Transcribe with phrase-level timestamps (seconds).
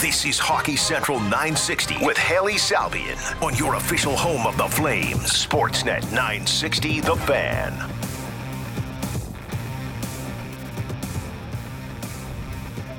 [0.00, 5.22] This is Hockey Central 960 with Hailey Salvian on your official home of the Flames,
[5.32, 7.72] Sportsnet 960 The Fan.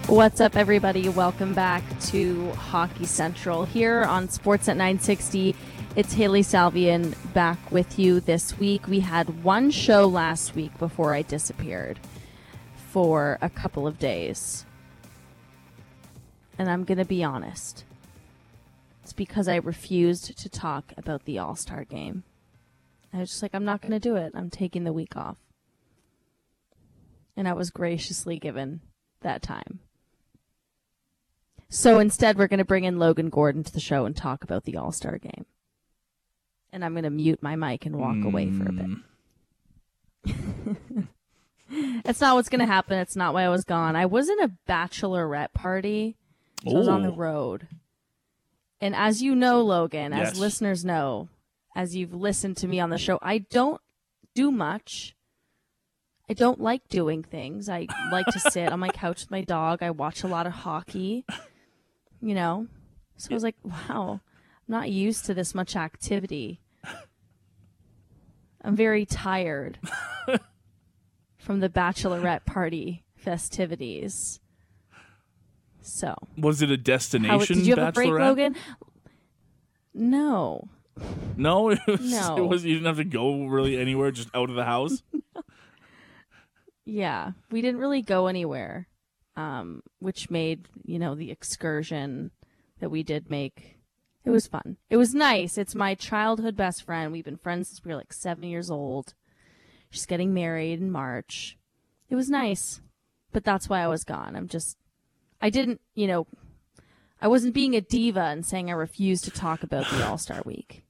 [0.07, 1.07] What's up, everybody?
[1.07, 5.55] Welcome back to Hockey Central here on Sportsnet 960.
[5.95, 8.89] It's Hailey Salvian back with you this week.
[8.89, 11.97] We had one show last week before I disappeared
[12.89, 14.65] for a couple of days.
[16.59, 17.85] And I'm going to be honest.
[19.01, 22.23] It's because I refused to talk about the All Star game.
[23.13, 24.33] I was just like, I'm not going to do it.
[24.35, 25.37] I'm taking the week off.
[27.35, 28.81] And I was graciously given
[29.21, 29.79] that time.
[31.69, 34.65] So instead, we're going to bring in Logan Gordon to the show and talk about
[34.65, 35.45] the All Star game.
[36.71, 38.85] And I'm going to mute my mic and walk away for a bit.
[40.27, 41.07] Mm.
[42.03, 42.99] That's not what's going to happen.
[42.99, 43.95] It's not why I was gone.
[43.95, 46.17] I was in a bachelorette party.
[46.63, 47.15] So I was on the Ooh.
[47.15, 47.67] road.
[48.81, 50.37] And as you know, Logan, as Yes.
[50.37, 51.29] listeners know,
[51.75, 53.81] as you've listened to me on the show, I don't
[54.33, 55.15] do much.
[56.29, 57.69] I don't like doing things.
[57.69, 59.81] I like to sit on my couch with my dog.
[59.81, 61.25] I watch a lot of hockey,
[62.21, 62.67] you know?
[63.17, 66.61] So I was like, wow, I'm not used to this much activity.
[68.61, 69.79] I'm very tired
[71.37, 74.39] from the bachelorette party festivities.
[75.91, 78.11] So, Was it a how, destination did you have a break.
[78.11, 78.55] Logan?
[79.93, 80.67] No.
[81.35, 82.37] No, it was, No.
[82.37, 82.65] it was.
[82.65, 85.01] You didn't have to go really anywhere, just out of the house.
[86.91, 88.87] Yeah, we didn't really go anywhere,
[89.35, 92.31] um, which made you know the excursion
[92.79, 93.77] that we did make.
[94.25, 94.77] It was fun.
[94.89, 95.59] It was nice.
[95.59, 97.11] It's my childhood best friend.
[97.11, 99.13] We've been friends since we were like seven years old.
[99.91, 101.59] She's getting married in March.
[102.09, 102.81] It was nice,
[103.31, 104.35] but that's why I was gone.
[104.35, 104.75] I'm just,
[105.41, 106.27] I didn't, you know,
[107.21, 110.41] I wasn't being a diva and saying I refused to talk about the All Star
[110.45, 110.83] Week.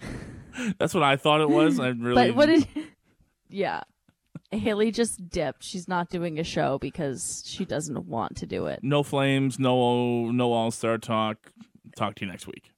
[0.78, 1.78] That's what I thought it was.
[1.78, 2.28] I really.
[2.28, 2.66] But what did?
[3.52, 3.82] Yeah,
[4.52, 5.64] Hailey just dipped.
[5.64, 8.78] She's not doing a show because she doesn't want to do it.
[8.84, 11.52] no flames, no no All Star talk.
[11.96, 12.70] Talk to you next week.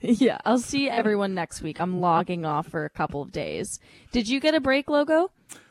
[0.00, 1.80] Yeah, I'll see everyone next week.
[1.80, 3.78] I'm logging off for a couple of days.
[4.12, 5.30] Did you get a break, logo?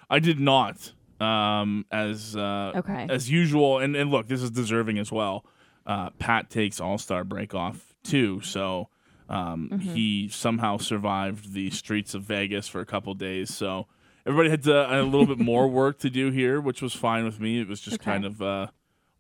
[0.10, 0.94] I did not.
[1.24, 3.08] Um, as uh, Okay.
[3.10, 5.46] as usual, and and look, this is deserving as well.
[5.86, 8.90] Uh, Pat takes All Star break off too, so
[9.30, 9.94] um, Mm-hmm.
[9.94, 13.54] he somehow survived the streets of Vegas for a couple days.
[13.54, 13.88] So
[14.26, 17.40] everybody had to, a little bit more work to do here, which was fine with
[17.40, 17.60] me.
[17.62, 18.06] It was just Okay.
[18.12, 18.68] kind of uh,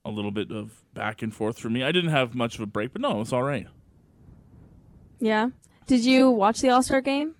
[0.05, 1.83] a little bit of back and forth for me.
[1.83, 3.67] I didn't have much of a break, but no, it's all right.
[5.19, 5.49] Yeah.
[5.87, 7.35] Did you watch the All Star game?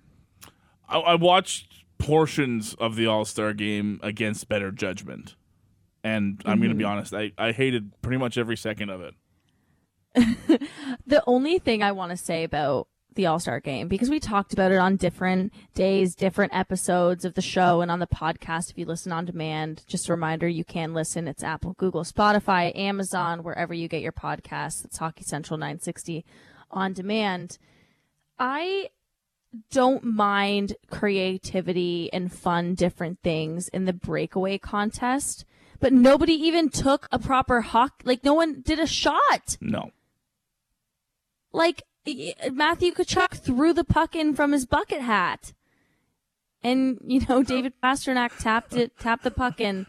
[0.88, 5.36] I, I watched portions of the All Star game against better judgment.
[6.02, 6.78] And I'm going to Mm-hmm.
[6.78, 9.14] be honest, I, I hated pretty much every second of it.
[11.06, 14.52] The only thing I want to say about the All Star game, because we talked
[14.52, 18.70] about it on different days, different episodes of the show, and on the podcast.
[18.70, 21.28] If you listen on demand, just a reminder you can listen.
[21.28, 24.84] It's Apple, Google, Spotify, Amazon, wherever you get your podcasts.
[24.84, 26.24] It's Hockey Central 960
[26.70, 27.58] on demand.
[28.38, 28.88] I
[29.70, 35.44] don't mind creativity and fun, different things in the breakaway contest,
[35.80, 39.90] but nobody even took a proper hockey, like, no one did a shot No.
[41.52, 41.82] like
[42.52, 45.52] Matthew Tkachuk threw the puck in from his bucket hat,
[46.62, 49.86] and you know David Pastrnak tapped it, tapped the puck in,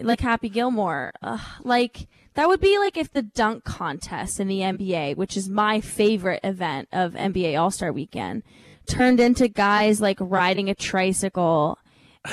[0.00, 1.12] like Happy Gilmore.
[1.22, 5.48] Ugh, like that would be like if the dunk contest in the NBA, which is
[5.48, 8.42] my favorite event of NBA All Star Weekend,
[8.86, 11.78] turned into guys like riding a tricycle.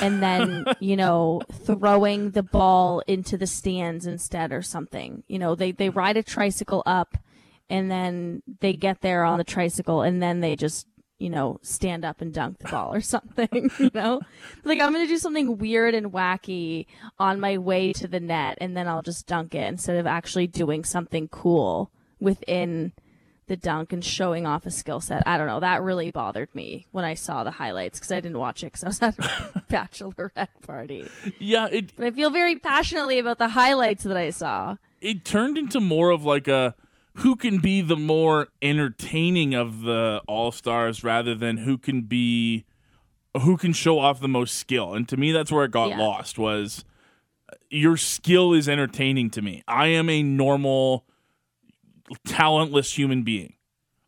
[0.00, 5.22] And then, you know, throwing the ball into the stands instead or something.
[5.28, 7.16] You know, they, they ride a tricycle up
[7.70, 10.86] and then they get there on the tricycle and then they just
[11.22, 14.20] you know stand up and dunk the ball or something you know?
[14.64, 16.86] Like i'm gonna do something weird and wacky
[17.18, 20.46] on my way to the net and then i'll just dunk it instead of actually
[20.48, 22.92] doing something cool within
[23.46, 25.24] the dunk and showing off a skill set.
[25.26, 25.60] I don't know.
[25.60, 28.84] That really bothered me when i saw the highlights because i didn't watch it because
[28.84, 31.08] i was at a bachelorette party.
[31.38, 34.76] Yeah, it but i feel very passionately about the highlights that i saw.
[35.00, 36.74] It turned into more of like a
[37.16, 42.64] who can be the more entertaining of the all stars rather than who can be
[43.42, 44.94] who can show off the most skill.
[44.94, 45.98] And to me that's where it got Yeah.
[45.98, 46.84] lost was
[47.50, 49.62] uh, your skill is entertaining to me.
[49.66, 51.04] I am a normal
[52.26, 53.54] talentless human being.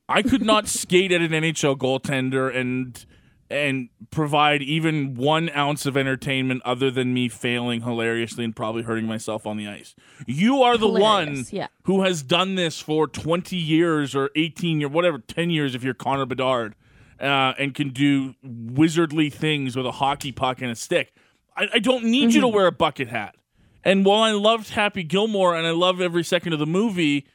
[0.08, 3.04] I could not skate at an NHL goaltender and
[3.50, 9.06] and provide even one ounce of entertainment other than me failing hilariously and probably hurting
[9.06, 9.94] myself on the ice.
[10.26, 11.68] You are the one yeah.
[11.82, 15.94] who has done this for 20 years or 18 years, whatever, 10 years if you're
[15.94, 16.74] Connor Bedard,
[17.20, 21.12] uh, and can do wizardly things with a hockey puck and a stick.
[21.56, 22.56] I, I don't need you to Mm-hmm.
[22.56, 23.36] wear a bucket hat.
[23.84, 27.26] And while I loved Happy Gilmore and I love every second of the movie,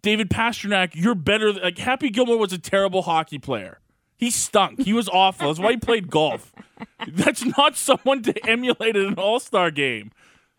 [0.00, 1.52] David Pastrnak, you're better.
[1.52, 3.78] Like Happy Gilmore was a terrible hockey player.
[4.22, 4.82] He stunk.
[4.82, 5.48] He was awful.
[5.48, 6.52] That's why he played golf.
[7.08, 10.12] That's not someone to emulate at an All Star game.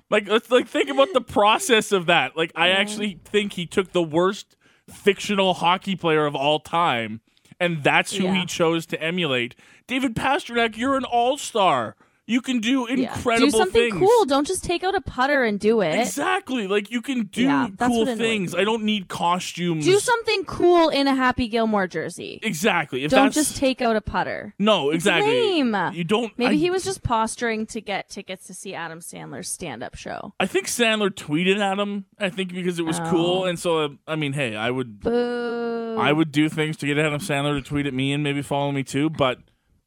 [0.09, 2.35] Like let's like think about the process of that.
[2.35, 4.57] Like I actually think he took the worst
[4.89, 7.21] fictional hockey player of all time,
[7.57, 8.33] and that's who Yeah.
[8.41, 9.55] he chose to emulate.
[9.87, 11.95] David Pastrnak, you're an All Star.
[12.25, 13.13] You can do Yeah.
[13.15, 13.99] incredible Do something things.
[13.99, 14.25] cool.
[14.25, 15.99] Don't just take out a putter and do it.
[15.99, 16.67] Exactly.
[16.67, 18.55] Like you can do Yeah, cool things.
[18.55, 19.83] I don't need costumes.
[19.83, 22.39] Do something cool in a Happy Gilmore jersey.
[22.41, 23.03] exactly.
[23.03, 24.53] If Don't that's, just take out a putter.
[24.57, 25.57] no exactly.
[25.57, 26.31] You don't.
[26.37, 30.33] Maybe I, he was just posturing to get tickets to see Adam Sandler's stand-up show.
[30.39, 32.05] I think Sandler tweeted at him.
[32.19, 33.09] I think because it was Oh.
[33.09, 35.97] cool, and so uh, I mean, hey, I would Boo.
[35.99, 38.71] I would do things to get Adam Sandler to tweet at me and maybe follow
[38.71, 39.09] me too.
[39.09, 39.39] But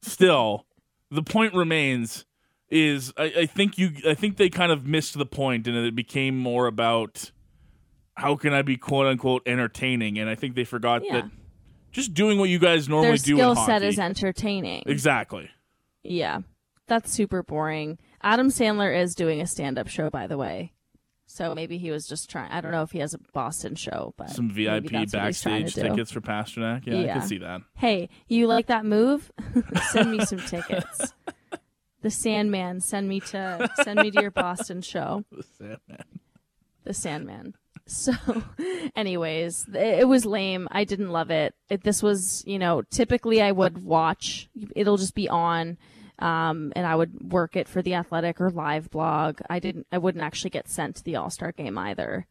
[0.03, 0.67] still,
[1.11, 2.25] the point remains
[2.69, 5.95] is I, I think you I think they kind of missed the point and it
[5.95, 7.31] became more about
[8.15, 11.13] how can I be quote unquote entertaining, and I think they forgot Yeah.
[11.23, 11.31] that
[11.93, 14.83] just doing what you guys normally Their do in skill set is entertaining.
[14.87, 15.51] exactly.
[16.03, 16.41] Yeah,
[16.89, 17.99] that's super boring.
[18.23, 20.73] Adam Sandler is doing a stand-up show, by the way.
[21.37, 22.51] So maybe he was just trying.
[22.51, 25.43] I don't know if he has a Boston show, but Some VIP that's what he's
[25.43, 26.87] trying backstage tickets for Pastrnak.
[26.87, 27.13] Yeah, I Yeah.
[27.19, 27.61] can see that.
[27.75, 29.31] Hey, you like that move?
[29.93, 31.13] send me some tickets.
[32.01, 35.25] The Sandman, send me to send me to your Boston show.
[35.35, 36.05] The Sandman.
[36.85, 37.55] The Sandman.
[37.87, 38.13] So,
[38.97, 40.69] anyways, it was lame.
[40.71, 41.55] I didn't love it.
[41.69, 41.83] it.
[41.83, 44.49] This was, you know, typically I would watch.
[44.75, 45.77] It'll just be on,
[46.19, 49.41] um, and I would work it for the Athletic or live blog.
[49.51, 49.87] I didn't.
[49.93, 52.27] I wouldn't actually get sent to the All Star game either.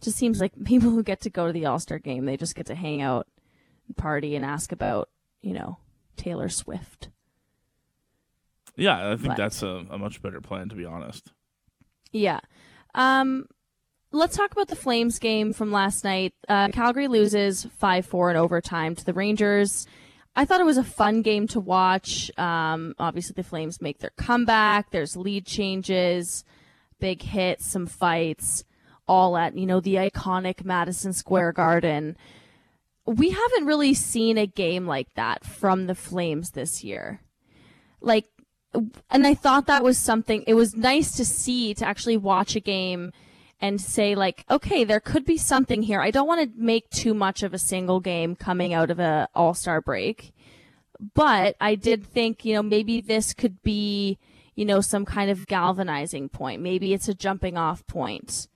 [0.00, 2.54] Just seems like people who get to go to the All Star game, they just
[2.54, 3.26] get to hang out,
[3.88, 5.08] and party, and ask about,
[5.42, 5.78] you know,
[6.16, 7.08] Taylor Swift.
[8.76, 11.32] Yeah, I think But- that's a, a much better plan, to be honest.
[12.12, 12.40] Yeah.
[12.94, 13.46] Um,
[14.12, 16.34] let's talk about the Flames game from last night.
[16.48, 19.86] Uh, Calgary loses 5 4 in overtime to the Rangers.
[20.36, 22.30] I thought it was a fun game to watch.
[22.38, 24.90] Um, obviously, the Flames make their comeback.
[24.90, 26.44] There's lead changes,
[26.98, 28.64] big hits, some fights,
[29.06, 32.16] all at, you know, the iconic Madison Square Garden.
[33.06, 37.20] We haven't really seen a game like that from the Flames this year.
[38.00, 38.26] Like,
[39.10, 40.42] and I thought that was something.
[40.46, 43.12] It was nice to see to actually watch a game
[43.60, 46.00] and say like, okay, there could be something here.
[46.00, 49.28] I don't want to make too much of a single game coming out of a
[49.34, 50.34] All Star break,
[51.14, 54.18] but I did think you know maybe this could be
[54.54, 56.62] you know some kind of galvanizing point.
[56.62, 58.48] Maybe it's a jumping off point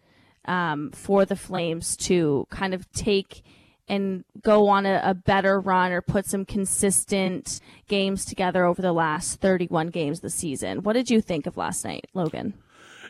[0.44, 3.42] um, for the Flames to kind of take
[3.88, 8.92] and go on a, a better run or put some consistent games together over the
[8.92, 10.82] last 31 games this season.
[10.82, 12.54] What did you think of last night, Logan?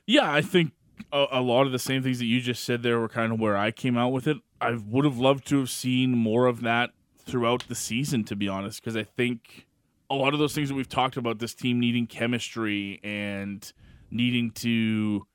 [0.07, 0.73] Yeah, I think
[1.13, 3.41] a, a lot of the same things that you just said there were kind of
[3.41, 4.39] where I came out with it.
[4.61, 8.49] I would have loved to have seen more of that throughout the season, to be
[8.49, 9.67] honest, because I think
[10.11, 13.71] a lot of those things that we've talked about, this team needing chemistry and
[14.11, 15.27] needing to,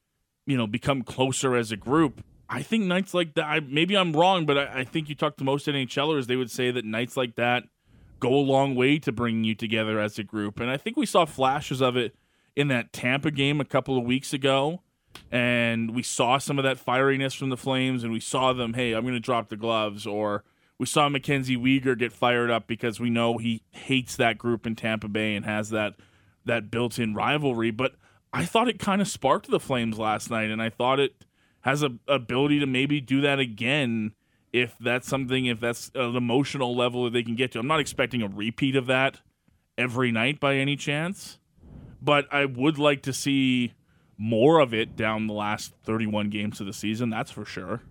[0.45, 2.23] you know, become closer as a group.
[2.49, 5.37] I think nights like that, I, maybe I'm wrong, but I, I think you talk
[5.37, 7.63] to most NHLers, they would say that nights like that
[8.19, 10.59] go a long way to bringing you together as a group.
[10.59, 12.15] And I think we saw flashes of it
[12.55, 14.81] in that Tampa game a couple of weeks ago.
[15.31, 18.93] And we saw some of that fieriness from the Flames, and we saw them, hey,
[18.93, 20.05] I'm going to drop the gloves.
[20.05, 20.43] Or
[20.77, 24.75] we saw Mackenzie Weegar get fired up because we know he hates that group in
[24.75, 25.95] Tampa Bay and has that
[26.45, 27.71] that built-in rivalry.
[27.71, 27.95] But
[28.31, 31.25] I thought it kind of sparked the Flames last night, and I thought it
[31.61, 34.11] has a ability to maybe do that again
[34.51, 37.59] if that's something if that's an emotional level that they can get to.
[37.59, 39.21] I'm not expecting a repeat of that
[39.77, 41.39] every night by any chance,
[42.01, 43.73] but I would like to see
[44.17, 47.09] more of it down the last 31 games of the season.
[47.09, 47.81] That's for sure.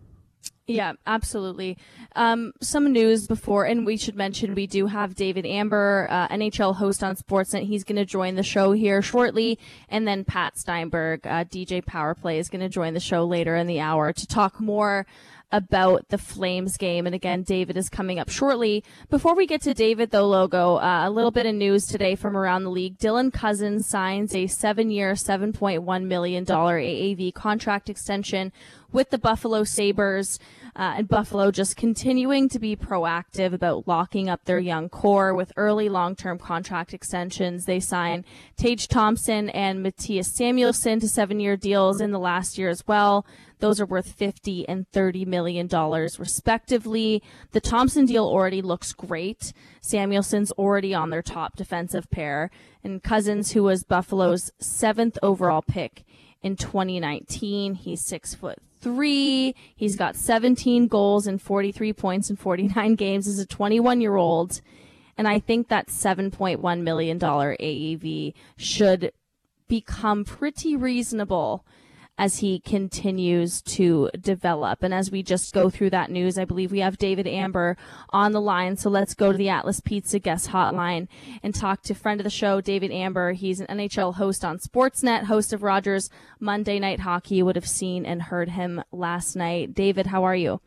[0.67, 1.77] Yeah, absolutely.
[2.15, 6.77] Um, some news before, and we should mention we do have David Amber, uh, NHL
[6.77, 7.65] host on Sportsnet.
[7.65, 12.39] He's going to join the show here shortly, and then Pat Steinberg, uh, DJ Powerplay,
[12.39, 15.05] is going to join the show later in the hour to talk more
[15.53, 17.07] about the Flames game.
[17.07, 18.83] And again, David is coming up shortly.
[19.11, 22.37] Before we get to David, though, Logo, uh, a little bit of news today from
[22.37, 22.99] around the league.
[22.99, 28.53] Dylan Cozens signs a seven year, $7.1 million AAV contract extension
[28.91, 30.39] with the Buffalo Sabres.
[30.75, 35.53] Uh, and Buffalo just continuing to be proactive about locking up their young core with
[35.57, 37.67] early long-term contract extensions.
[37.67, 38.25] They sign
[38.57, 43.27] Tage Thompson and Mattias Samuelsson to seven-year deals in the last year as well.
[43.63, 47.23] Those are worth 50 and 30 million dollars respectively.
[47.53, 49.53] The Thompson deal already looks great.
[49.81, 52.51] Samuelsson's already on their top defensive pair
[52.83, 56.03] and Cozens who was Buffalo's seventh overall pick
[56.43, 57.75] in 2019.
[57.75, 59.55] He's six foot three.
[59.77, 64.61] He's got 17 goals and 43 points in 49 games as a 21 year old.
[65.17, 69.13] And I think that $7.1 million AAV should
[69.69, 71.65] become pretty reasonable
[72.19, 74.83] as he continues to develop.
[74.83, 77.77] And as we just go through that news, I believe we have David Amber
[78.11, 78.77] on the line.
[78.77, 81.09] So let's go to the Atlas Pizza guest hotline
[81.43, 83.33] and talk to friend of the show, David Amber.
[83.33, 87.37] He's an NHL host on Sportsnet, host of Rogers Monday Night Hockey.
[87.37, 89.75] You would have seen and heard him last night.
[89.75, 90.61] David, how are you?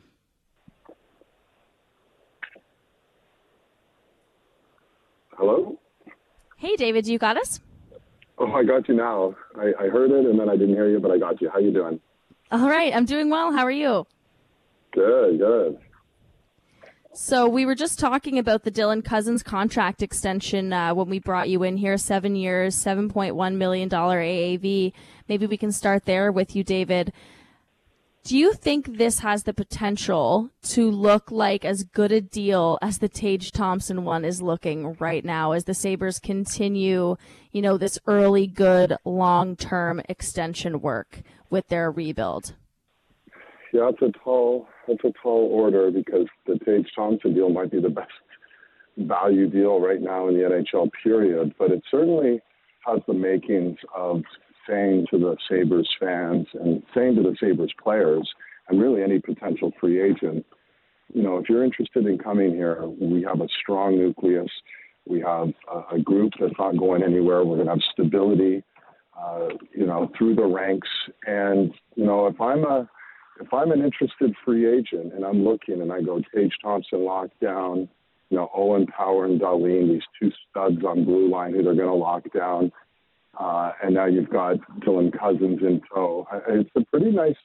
[5.38, 5.78] Hello?
[6.58, 7.60] Hey, David, you got us?
[8.38, 9.36] Oh, I got you now.
[9.58, 11.50] I, I heard it and then I didn't hear you, but I got you.
[11.50, 12.00] How you doing?
[12.52, 13.52] All right, I'm doing well.
[13.52, 14.06] How are you?
[14.92, 15.78] Good, good.
[17.14, 21.48] So we were just talking about the Dylan Cozens contract extension uh, when we brought
[21.48, 24.92] you in here, seven years, seven point one million dollar AAV.
[25.30, 27.14] Maybe we can start there with you, David.
[28.26, 32.98] Do you think this has the potential to look like as good a deal as
[32.98, 37.18] the Tage Thompson one is looking right now as the Sabres continue,
[37.52, 42.56] you know, this early good long term extension work with their rebuild?
[43.72, 47.80] Yeah, it's a tall it's a tall order because the Tage Thompson deal might be
[47.80, 48.10] the best
[48.98, 52.42] value deal right now in the NHL period, but it certainly
[52.88, 54.24] has the makings of
[54.68, 58.30] saying to the Sabres fans and saying to the Sabres players
[58.68, 60.46] and really any potential free agent,
[61.14, 64.50] you know, if you're interested in coming here, we have a strong nucleus.
[65.08, 65.50] We have
[65.92, 67.46] a, group that's not going anywhere.
[67.46, 68.64] We're going to have stability,
[69.18, 70.90] uh, you know, through the ranks.
[71.28, 72.90] And you know, if I'm a
[73.40, 77.40] if I'm an interested free agent and I'm looking and I go Tage Thompson locked
[77.40, 77.88] down,
[78.30, 81.88] you know, Owen Power and Dahlin, these two studs on blue line who they're going
[81.88, 82.72] to lock down
[83.40, 86.28] uh, and now you've got Dylan Cozens in tow.
[86.48, 87.36] It's a pretty nice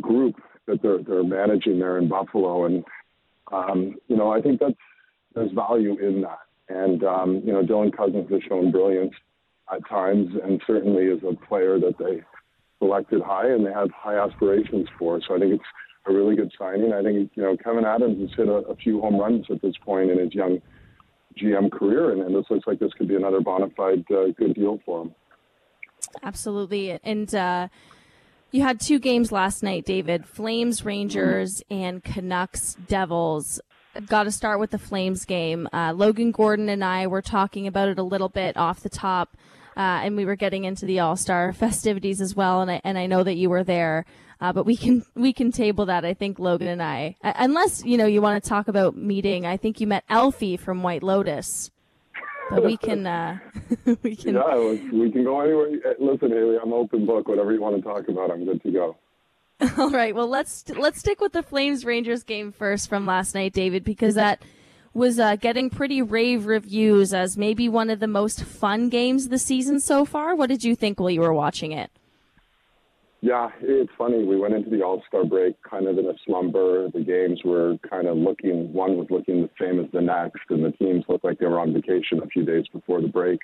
[0.00, 2.84] group that they're they're managing there in Buffalo, and
[3.52, 4.74] um, you know I think that's
[5.34, 6.38] there's value in that.
[6.68, 9.12] And um, you know Dylan Cozens has shown brilliance
[9.72, 12.22] at times, and certainly is a player that they
[12.78, 15.20] selected high and they have high aspirations for.
[15.26, 15.64] So I think it's
[16.06, 16.92] a really good signing.
[16.92, 19.74] I think you know Kevin Adams has hit a, a few home runs at this
[19.84, 20.60] point in his young
[21.36, 24.54] GM career, and, and this looks like this could be another bona fide uh, good
[24.54, 25.14] deal for him.
[26.22, 27.68] Absolutely, and uh,
[28.50, 33.60] you had two games last night, David: Flames, Rangers, and Canucks, Devils.
[34.06, 35.68] Got to start with the Flames game.
[35.72, 39.36] Uh, Logan Gordon and I were talking about it a little bit off the top,
[39.76, 42.60] uh, and we were getting into the All Star festivities as well.
[42.60, 44.04] And I and I know that you were there.
[44.40, 46.04] Uh, but we can we can table that.
[46.04, 49.46] I think Logan and I, uh, unless you know you want to talk about meeting.
[49.46, 51.70] I think you met Albie from White Lotus.
[52.50, 53.38] But we can uh,
[54.02, 54.34] we can.
[54.34, 54.56] Yeah,
[54.92, 55.68] we can go anywhere.
[55.84, 57.26] Uh, listen, Hailey, I'm open book.
[57.28, 58.96] Whatever you want to talk about, I'm good to go.
[59.78, 60.14] All right.
[60.14, 64.14] Well, let's let's stick with the Flames Rangers game first from last night, David, because
[64.16, 64.42] that
[64.92, 69.30] was uh, getting pretty rave reviews as maybe one of the most fun games of
[69.30, 70.34] the season so far.
[70.34, 71.90] What did you think while you were watching it?
[73.24, 74.22] Yeah, it's funny.
[74.22, 76.90] We went into the All Star break kind of in a slumber.
[76.90, 80.62] The games were kind of looking, one was looking the same as the next, and
[80.62, 83.40] the teams looked like they were on vacation a few days before the break.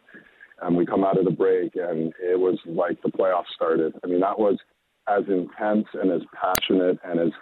[0.61, 3.95] And we come out of the break, and it was like the playoffs started.
[4.05, 4.59] I mean, that was
[5.09, 7.33] as intense and as passionate and as,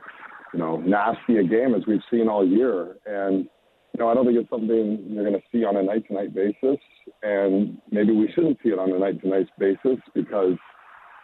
[0.54, 2.99] you know, nasty a game as we've seen all year.
[3.04, 3.49] And,
[3.95, 6.14] you know, I don't think it's something you're going to see on a night to
[6.14, 6.78] night basis.
[7.25, 10.54] And maybe we shouldn't see it on a night to night basis because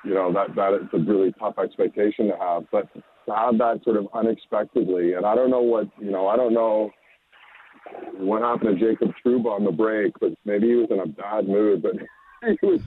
[0.05, 2.65] you know that that is a really tough expectation to have.
[2.71, 6.37] But to have that sort of unexpectedly, and I don't know what you know, I
[6.37, 6.91] don't know
[8.17, 11.49] what happened to Jacob Trouba on the break, but maybe he was in a bad
[11.49, 11.83] mood.
[11.83, 11.95] But
[12.61, 12.81] he was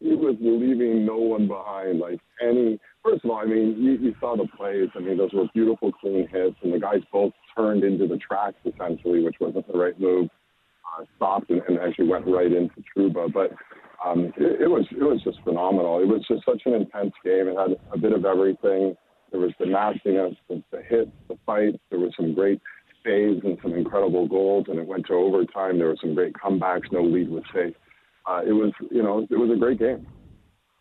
[0.00, 2.00] he was leaving no one behind.
[2.00, 4.88] Like any, first of all, I mean, you, you saw the plays.
[4.94, 8.56] I mean, those were beautiful, clean hits, and the guys both turned into the tracks
[8.64, 10.28] essentially, which wasn't the right move.
[10.98, 13.52] Uh, stopped and, and actually went right into Trouba, but
[14.04, 16.00] um, it, it was it was just phenomenal.
[16.00, 17.48] It was just such an intense game.
[17.48, 18.96] It had a bit of everything.
[19.30, 21.78] There was the nastiness, the, the hits, the fights.
[21.90, 22.60] There was some great
[23.04, 25.78] saves and some incredible goals, and it went to overtime.
[25.78, 26.92] There were some great comebacks.
[26.92, 27.74] No lead was safe.
[28.26, 30.06] Uh, it was you know it was a great game.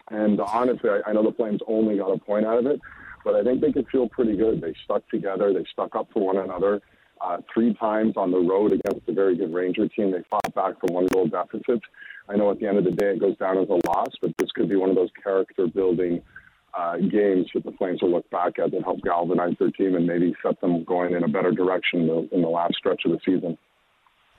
[0.09, 2.81] And honestly, I, I know the Flames only got a point out of it.
[3.23, 4.61] but I think they could feel pretty good.
[4.61, 5.53] They stuck together.
[5.53, 6.81] They stuck up for one another.
[7.19, 10.11] Uh, three times on the road against a very good Ranger team.
[10.11, 11.85] They fought back from one goal deficits.
[12.31, 14.31] I know at the end of the day it goes down as a loss, but
[14.37, 16.21] this could be one of those character building
[16.77, 20.07] uh, games that the Flames will look back at that help galvanize their team and
[20.07, 23.11] maybe set them going in a better direction in the, in the last stretch of
[23.11, 23.57] the season.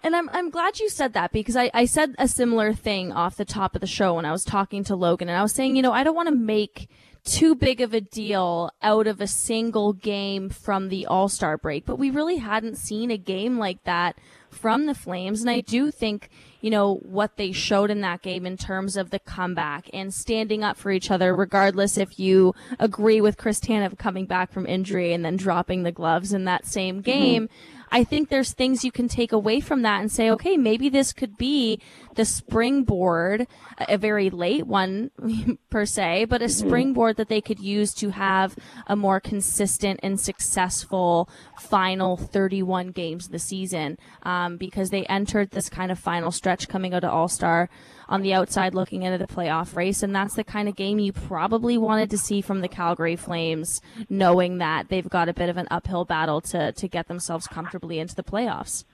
[0.05, 3.37] And I'm I'm glad you said that because I, I said a similar thing off
[3.37, 5.77] the top of the show when I was talking to Logan and I was saying,
[5.77, 6.89] you know, I don't want to make
[7.25, 11.87] too big of a deal out of a single game from the All Star break,
[11.87, 14.19] but we really hadn't seen a game like that
[14.51, 15.41] from the Flames.
[15.41, 16.29] And I do think,
[16.61, 20.63] you know, what they showed in that game in terms of the comeback and standing
[20.65, 25.13] up for each other, regardless if you agree with Chris Tanev coming back from injury
[25.13, 27.45] and then dropping the gloves in that same game.
[27.45, 30.89] Mm-hmm I think there's things you can take away from that and say, okay, maybe
[30.89, 31.79] this could be
[32.15, 33.47] the springboard,
[33.87, 35.11] a very late one
[35.71, 36.69] per se, but a mm-hmm.
[36.69, 38.57] springboard that they could use to have
[38.87, 41.29] a more consistent and successful
[41.61, 43.99] final 31 games of the season.
[44.23, 47.69] Um, because they entered this kind of final stretch coming out of All Star
[48.09, 50.03] on the outside looking into the playoff race.
[50.03, 53.81] And that's the kind of game you probably wanted to see from the Calgary Flames,
[54.09, 57.99] knowing that they've got a bit of an uphill battle to, to get themselves comfortably
[57.99, 58.85] into the playoffs.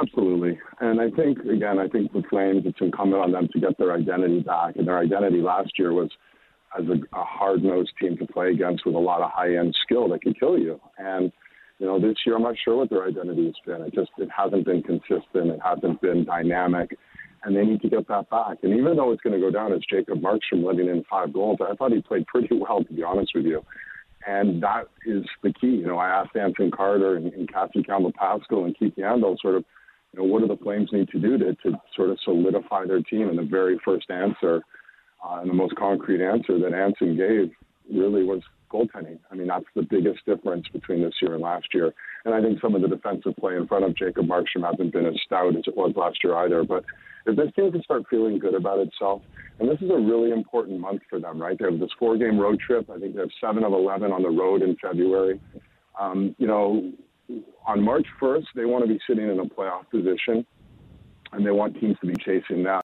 [0.00, 0.58] Absolutely.
[0.80, 3.92] And I think, again, I think the Flames, it's incumbent on them to get their
[3.92, 4.76] identity back.
[4.76, 6.10] And their identity last year was
[6.76, 9.74] as a, a hard nosed team to play against with a lot of high end
[9.84, 10.80] skill that can kill you.
[10.98, 11.30] And,
[11.78, 13.82] you know, this year I'm not sure what their identity has been.
[13.86, 15.50] It just it hasn't been consistent.
[15.50, 16.98] It hasn't been dynamic
[17.44, 18.58] and they need to get that back.
[18.62, 21.58] And even though it's going to go down as Jacob Markstrom letting in five goals,
[21.60, 23.62] I thought he played pretty well, to be honest with you.
[24.26, 25.66] And that is the key.
[25.66, 29.56] You know, I asked Anson Carter and, and Cassie Campbell Pascall and Keith Yandle sort
[29.56, 29.64] of,
[30.12, 33.02] you know, what do the Flames need to do to, to sort of solidify their
[33.02, 33.28] team?
[33.28, 34.62] And the very first answer
[35.22, 37.50] uh, and the most concrete answer that Anson gave
[37.92, 38.40] really was
[38.74, 39.18] goaltending.
[39.30, 41.94] I mean, that's the biggest difference between this year and last year.
[42.24, 45.06] And I think some of the defensive play in front of Jacob Markstrom hasn't been
[45.06, 46.64] as stout as it was last year either.
[46.64, 46.84] But
[47.26, 49.22] if this team can start feeling good about itself,
[49.60, 51.56] and this is a really important month for them, right?
[51.58, 52.90] They have this four game road trip.
[52.90, 55.40] I think they have seven of 11 on the road in February.
[55.98, 56.92] Um, you know,
[57.66, 60.44] on March 1st, they want to be sitting in a playoff position
[61.32, 62.80] and they want teams to be chasing them.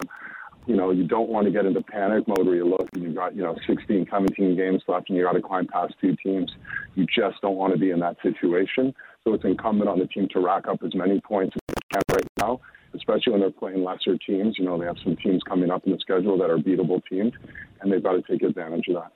[0.66, 3.14] You know, you don't want to get into panic mode where you look and you've
[3.14, 6.50] got, you know, 16, 17 games left and you got to climb past two teams.
[6.94, 8.94] You just don't want to be in that situation.
[9.24, 12.02] So it's incumbent on the team to rack up as many points as they can
[12.16, 12.60] right now
[12.94, 14.56] especially when they're playing lesser teams.
[14.58, 17.32] You know, they have some teams coming up in the schedule that are beatable teams,
[17.80, 19.12] and they've got to take advantage of that.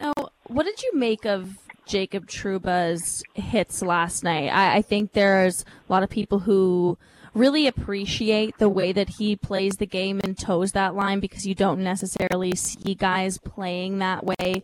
[0.00, 4.48] Now, what did you make of Jacob Trouba's hits last night?
[4.48, 6.98] I, I think there's a lot of people who
[7.34, 11.54] really appreciate the way that he plays the game and toes that line because you
[11.54, 14.62] don't necessarily see guys playing that way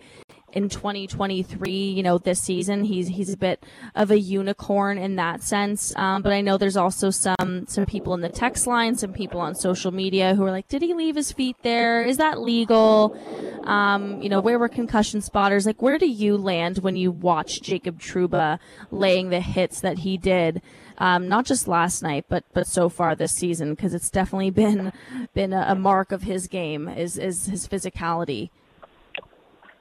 [0.52, 2.85] in 2023, you know, this season.
[2.85, 5.94] He's he's a bit of a unicorn in that sense.
[5.96, 9.40] Um, but I know there's also some some people in the text line, some people
[9.40, 12.02] on social media who are like, did he leave his feet there?
[12.02, 13.16] Is that legal?
[13.64, 15.66] Um, you know, where were concussion spotters?
[15.66, 18.59] Like, where do you land when you watch Jacob Trouba
[18.90, 20.62] laying the hits that he did?
[20.98, 24.92] Um, not just last night, but but so far this season, because it's definitely been
[25.34, 28.50] been a, mark of his game is is his physicality.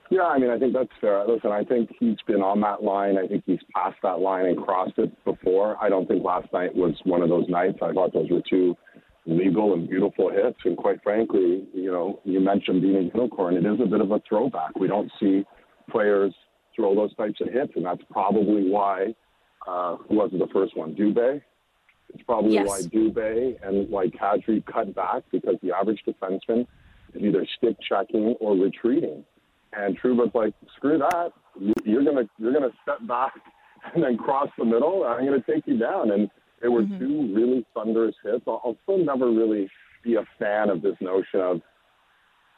[0.09, 1.25] Yeah, I mean, I think that's fair.
[1.27, 3.17] Listen, I think he's been on that line.
[3.17, 5.75] I think he's passed that line and crossed it before.
[5.83, 7.79] I don't think last night was one of those nights.
[7.81, 8.77] I thought those were two
[9.27, 10.57] legal and beautiful hits.
[10.63, 13.55] And quite frankly, you know, you mentioned being a unicorn.
[13.57, 14.79] It is a bit of a throwback.
[14.79, 15.45] We don't see
[15.91, 16.33] players
[16.75, 19.13] throw those types of hits, and that's probably why.
[19.67, 20.95] Uh, who was the first one?
[20.95, 21.41] Dubé.
[22.13, 22.67] It's probably yes.
[22.67, 26.65] why Dubé and why Kadri cut back because the average defenseman
[27.13, 29.25] is either stick checking or retreating.
[29.73, 31.33] And Trouba's like, screw that.
[31.83, 33.33] You're gonna you're gonna step back
[33.93, 35.03] and then cross the middle.
[35.03, 36.11] I'm gonna take you down.
[36.11, 36.29] And
[36.61, 36.99] they were mm-hmm.
[36.99, 38.43] two really thunderous hits.
[38.47, 39.69] I'll, I'll still never really
[40.03, 41.61] be a fan of this notion of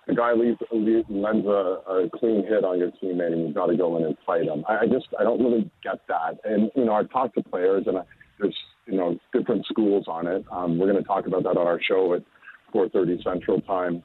[0.09, 3.77] a guy leaves, lends a, a clean hit on your teammate and you've got to
[3.77, 4.63] go in and fight him.
[4.67, 6.39] I, I just I don't really get that.
[6.43, 8.01] And you know I've talked to players and I,
[8.39, 10.45] there's you know different schools on it.
[10.51, 12.23] Um, we're going to talk about that on our show at
[12.73, 14.03] 4:30 Central Time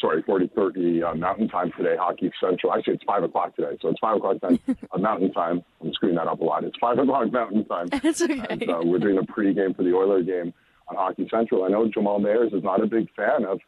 [0.00, 2.72] sorry, 4030 uh, Mountain Time today, Hockey Central.
[2.72, 3.76] Actually, it's 5 o'clock today.
[3.80, 4.58] So it's 5 o'clock time,
[4.92, 5.62] uh, Mountain Time.
[5.82, 6.64] I'm screwing that up a lot.
[6.64, 7.88] It's 5 o'clock Mountain Time.
[8.04, 8.42] It's okay.
[8.48, 10.52] And, uh, we're doing a pregame for the Oiler game
[10.88, 11.64] on Hockey Central.
[11.64, 13.60] I know Jamal Mayers is not a big fan of,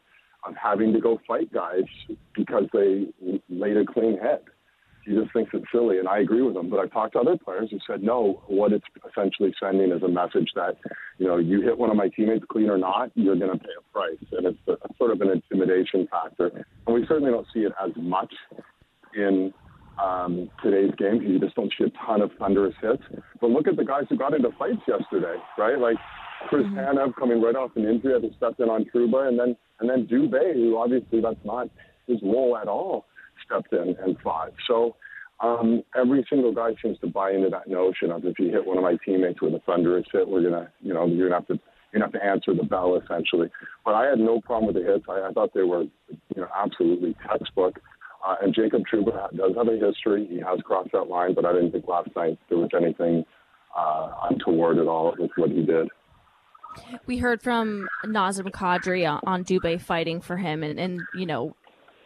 [0.43, 1.83] of having to go fight guys
[2.35, 3.07] because they
[3.49, 4.41] laid a clean head
[5.05, 6.69] he just thinks it's silly, and I agree with him.
[6.69, 10.07] But I've talked to other players who said, no, what it's essentially sending is a
[10.07, 10.77] message that,
[11.17, 13.73] you know, you hit one of my teammates clean or not, you're going to pay
[13.77, 14.17] a price.
[14.31, 16.65] And it's a, sort of an intimidation factor.
[16.85, 18.33] And we certainly don't see it as much
[19.15, 19.53] in
[20.01, 21.21] um, today's game.
[21.21, 23.03] You just don't see a ton of thunderous hits.
[23.39, 25.79] But look at the guys who got into fights yesterday, right?
[25.79, 25.97] Like
[26.49, 27.19] Chris mm-hmm.
[27.19, 30.53] Coming right off an injury, had stepped in on Trouba, and then and then Dubé,
[30.53, 31.69] who obviously that's not
[32.07, 33.05] his role at all,
[33.45, 34.51] stepped in and fought.
[34.67, 34.95] So
[35.41, 38.77] um, every single guy seems to buy into that notion of if you hit one
[38.77, 41.59] of my teammates with a thunderous hit, we're gonna, you know, you're gonna have to
[41.91, 43.49] you're gonna have to answer the bell essentially.
[43.83, 45.05] But I had no problem with the hits.
[45.09, 47.79] I, I thought they were, you know, absolutely textbook.
[48.25, 50.27] Uh, and Jacob Trouba does have a history.
[50.29, 53.25] He has crossed that line, but I didn't think last night there was anything
[53.75, 55.89] uh, untoward at all with what he did.
[57.05, 61.55] We heard from Nazem Kadri on Dubé fighting for him, and, and you know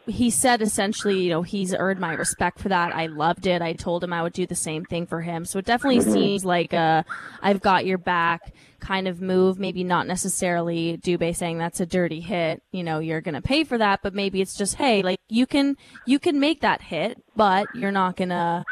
[0.08, 2.95] he said essentially, you know, he's earned my respect for that.
[2.95, 3.62] I loved it.
[3.62, 5.45] I told him I would do the same thing for him.
[5.45, 6.12] So it definitely mm-hmm.
[6.12, 7.06] seems like a
[7.41, 9.60] I've got your back kind of move.
[9.60, 12.62] Maybe not necessarily Dubé saying that's a dirty hit.
[12.71, 15.45] You know, you're going to pay for that, but maybe it's just, hey, like you
[15.45, 15.75] can,
[16.06, 18.63] you can make that hit, but you're not going to,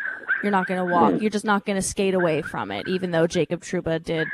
[0.43, 1.19] you're not going to walk.
[1.19, 4.27] You're just not going to skate away from it, even though Jacob Trouba did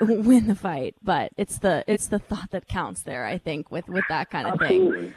[0.24, 0.94] win the fight.
[1.02, 4.46] But it's the, it's the thought that counts there, I think, with, with that kind
[4.46, 5.00] of Absolutely.
[5.00, 5.14] thing.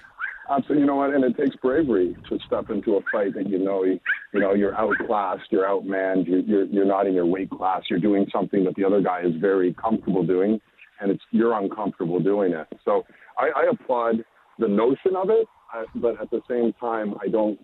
[0.51, 0.81] Absolutely.
[0.81, 1.13] You know what?
[1.13, 3.99] And it takes bravery to step into a fight that you know you,
[4.33, 7.83] you know you're outclassed, you're outmanned, you're, you're you're not in your weight class.
[7.89, 10.59] You're doing something that the other guy is very comfortable doing,
[10.99, 12.67] and it's you're uncomfortable doing it.
[12.83, 13.03] So
[13.37, 14.25] I, I applaud
[14.59, 17.57] the notion of it, uh, but at the same time, I don't.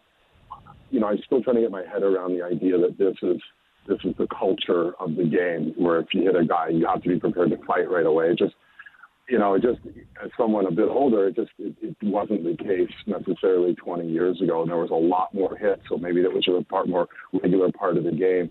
[0.89, 3.41] You know, I'm still trying to get my head around the idea that this is
[3.87, 7.01] this is the culture of the game, where if you hit a guy, you have
[7.03, 8.31] to be prepared to fight right away.
[8.31, 8.55] It just
[9.29, 9.79] you know, just
[10.23, 14.41] as someone a bit older, it just it, it wasn't the case necessarily 20 years
[14.41, 14.61] ago.
[14.61, 17.71] And there was a lot more hits, so maybe that was a part more regular
[17.71, 18.49] part of the game.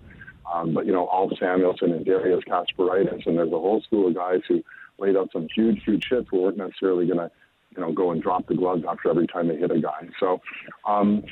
[0.53, 4.15] Um, but you know, Ulf Samuelsson and Darius Kasparaitis, and there's a whole school of
[4.15, 4.63] guys who
[4.99, 7.31] laid out some huge, huge hits who weren't necessarily going to,
[7.75, 10.09] you know, go and drop the gloves after every time they hit a guy.
[10.21, 10.41] So,
[10.87, 11.25] um,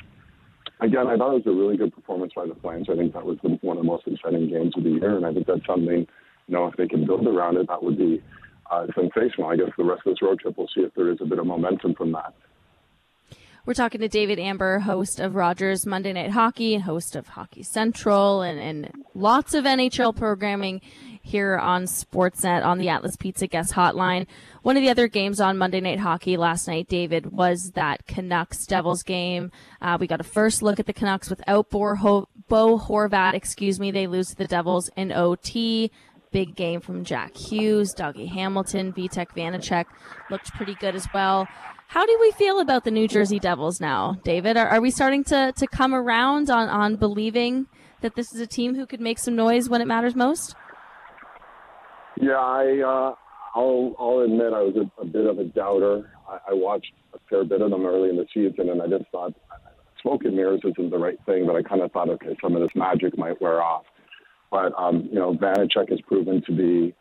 [0.79, 2.87] again, I thought it was a really good performance by the Flames.
[2.89, 5.25] I think that was the, one of the most exciting games of the year, and
[5.25, 6.07] I think that's something,
[6.47, 8.21] you know, if they can build around it, that would be
[8.71, 9.49] uh, sensational.
[9.49, 11.39] I guess the rest of this road trip, we'll see if there is a bit
[11.39, 12.33] of momentum from that.
[13.65, 17.63] We're talking to David Amber, host of Rogers Monday Night Hockey and host of Hockey
[17.63, 20.81] Central and, and lots of NHL programming
[21.25, 24.27] here on Sportsnet on the Atlas Pizza Guest Hotline.
[24.61, 28.65] One of the other games on Monday Night Hockey last night, David, was that Canucks
[28.65, 29.51] Devils game.
[29.81, 33.33] Uh, we got a first look at the Canucks without Bo, Bo Horvat.
[33.33, 35.91] Excuse me, they lose to the Devils in OT
[36.31, 39.85] big game from Jack Hughes, Dougie Hamilton, Vitek Vanecek
[40.29, 41.47] looked pretty good as well.
[41.87, 44.57] How do we feel about the New Jersey Devils now, David?
[44.57, 47.67] Are, are we starting to, to come around on, on believing
[48.01, 50.55] that this is a team who could make some noise when it matters most?
[52.21, 53.15] Yeah, I, uh,
[53.55, 56.11] I'll, I'll admit I was a, a bit of a doubter.
[56.27, 59.09] I, I watched a fair bit of them early in the season, and I just
[59.11, 59.33] thought
[60.01, 62.61] smoke and mirrors isn't the right thing, but I kind of thought, okay, some of
[62.61, 63.85] this magic might wear off.
[64.51, 66.93] But um, you know, Vanecek has proven to be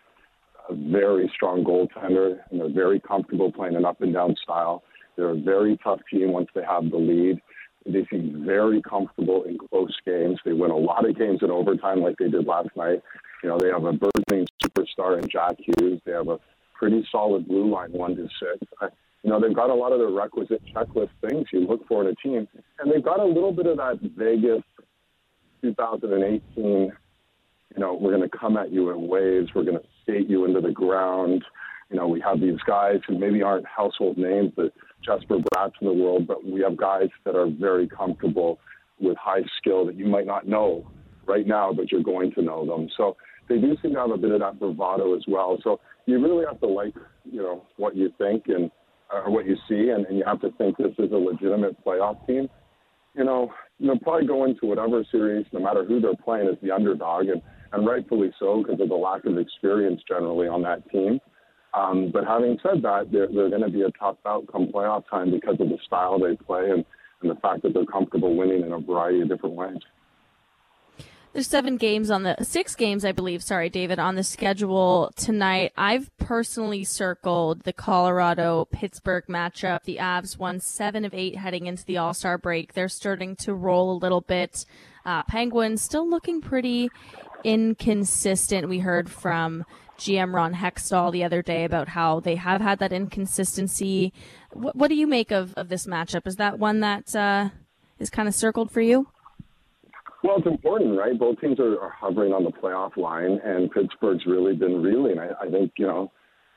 [0.68, 4.82] a very strong goaltender, and they're very comfortable playing an up and down style.
[5.16, 7.40] They're a very tough team once they have the lead.
[7.86, 10.40] They seem very comfortable in close games.
[10.44, 13.02] They win a lot of games in overtime, like they did last night.
[13.42, 14.46] You know, they have a burgeoning
[14.84, 16.00] superstar in Jack Hughes.
[16.04, 16.38] They have a
[16.74, 18.72] pretty solid blue line, one to six.
[18.80, 18.88] I,
[19.22, 22.08] you know, they've got a lot of the requisite checklist things you look for in
[22.08, 22.46] a team,
[22.78, 24.62] and they've got a little bit of that Vegas
[25.62, 26.92] 2018
[27.74, 29.50] you know, we're going to come at you in waves.
[29.54, 31.44] We're going to skate you into the ground.
[31.90, 34.70] You know, we have these guys who maybe aren't household names, the
[35.04, 38.58] Jesper Bratts in the world, but we have guys that are very comfortable
[39.00, 40.88] with high skill that you might not know
[41.26, 42.88] right now, but you're going to know them.
[42.96, 43.16] So
[43.48, 45.58] they do seem to have a bit of that bravado as well.
[45.62, 48.70] So you really have to like, you know, what you think and
[49.12, 52.26] or what you see, and, and you have to think this is a legitimate playoff
[52.26, 52.48] team.
[53.14, 56.72] You know, they'll probably go into whatever series, no matter who they're playing, as the
[56.72, 57.40] underdog, and
[57.72, 61.20] and rightfully so because of the lack of experience generally on that team.
[61.74, 65.32] Um, but having said that, they're, they're going to be a tough outcome playoff time
[65.32, 66.84] because of the style they play and,
[67.20, 69.78] and the fact that they're comfortable winning in a variety of different ways.
[71.34, 73.42] There's seven games on the six games, I believe.
[73.42, 75.72] Sorry, David, on the schedule tonight.
[75.76, 79.82] I've personally circled the Colorado Pittsburgh matchup.
[79.82, 82.74] The Avs won seven of eight heading into the All Star break.
[82.74, 84.64] They're starting to roll a little bit.
[85.04, 86.88] Uh, Penguins still looking pretty
[87.42, 88.68] inconsistent.
[88.68, 89.64] We heard from
[89.98, 94.12] GM Ron Hextall the other day about how they have had that inconsistency.
[94.52, 96.28] What, what do you make of, of this matchup?
[96.28, 97.48] Is that one that uh,
[97.98, 99.08] is kind of circled for you?
[100.24, 101.18] Well, it's important, right?
[101.18, 105.18] Both teams are, are hovering on the playoff line, and Pittsburgh's really been reeling.
[105.18, 106.10] I, I think, you know,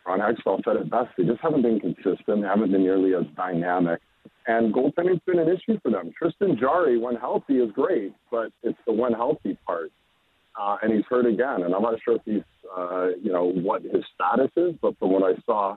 [0.06, 1.10] Ron Hextall said it best.
[1.18, 2.44] They just haven't been consistent.
[2.44, 4.00] They haven't been nearly as dynamic.
[4.48, 6.14] And goaltending's been an issue for them.
[6.18, 9.92] Tristan Jarry, when healthy, is great, but it's the when healthy part.
[10.58, 11.64] Uh, and he's hurt again.
[11.64, 15.12] And I'm not sure if he's, uh, you know, what his status is, but from
[15.12, 15.76] what I saw,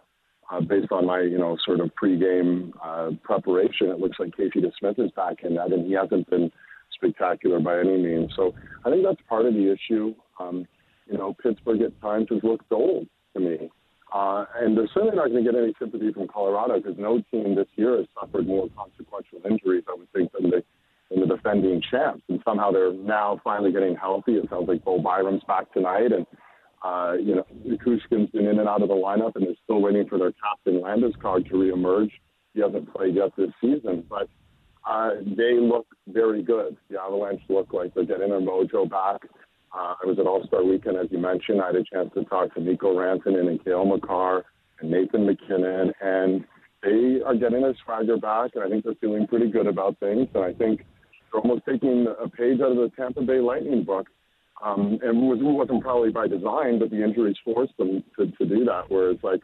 [0.48, 4.61] uh, based on my, you know, sort of pregame uh, preparation, it looks like Casey
[4.61, 6.53] DeSmith is back in that, and he hasn't been
[7.00, 8.32] spectacular by any means.
[8.36, 10.14] So I think that's part of the issue.
[10.38, 10.66] Um,
[11.06, 13.70] you know, Pittsburgh at times has looked old to me.
[14.12, 17.54] Uh, and they're certainly not going to get any sympathy from Colorado because no team
[17.54, 20.64] this year has suffered more consequential injuries, I would think, than the,
[21.10, 22.24] than the defending champs.
[22.28, 24.32] And somehow they're now finally getting healthy.
[24.32, 26.10] It sounds like Bo Byram's back tonight.
[26.12, 26.26] And,
[26.84, 30.08] uh, you know, Nichushkin's been in and out of the lineup, and they're still waiting
[30.08, 32.10] for their captain Landeskog to reemerge.
[32.52, 34.28] He hasn't played yet this season, but
[34.88, 36.76] uh, they look very good.
[36.90, 39.22] The Avalanche look like they're getting their mojo back.
[39.72, 41.60] Uh, I was at All Star Weekend, as you mentioned.
[41.62, 44.44] I had a chance to talk to Mikko Rantanen and Cale Makar
[44.80, 46.44] and Nathan MacKinnon, and
[46.82, 50.28] they are getting their swagger back, and I think they're feeling pretty good about things.
[50.34, 50.84] And I think
[51.30, 54.06] they're almost taking a page out of the Tampa Bay Lightning book.
[54.64, 58.26] Um, and it, was, it wasn't probably by design, but the injuries forced them to,
[58.26, 58.90] to do that.
[58.90, 59.42] Where it's like,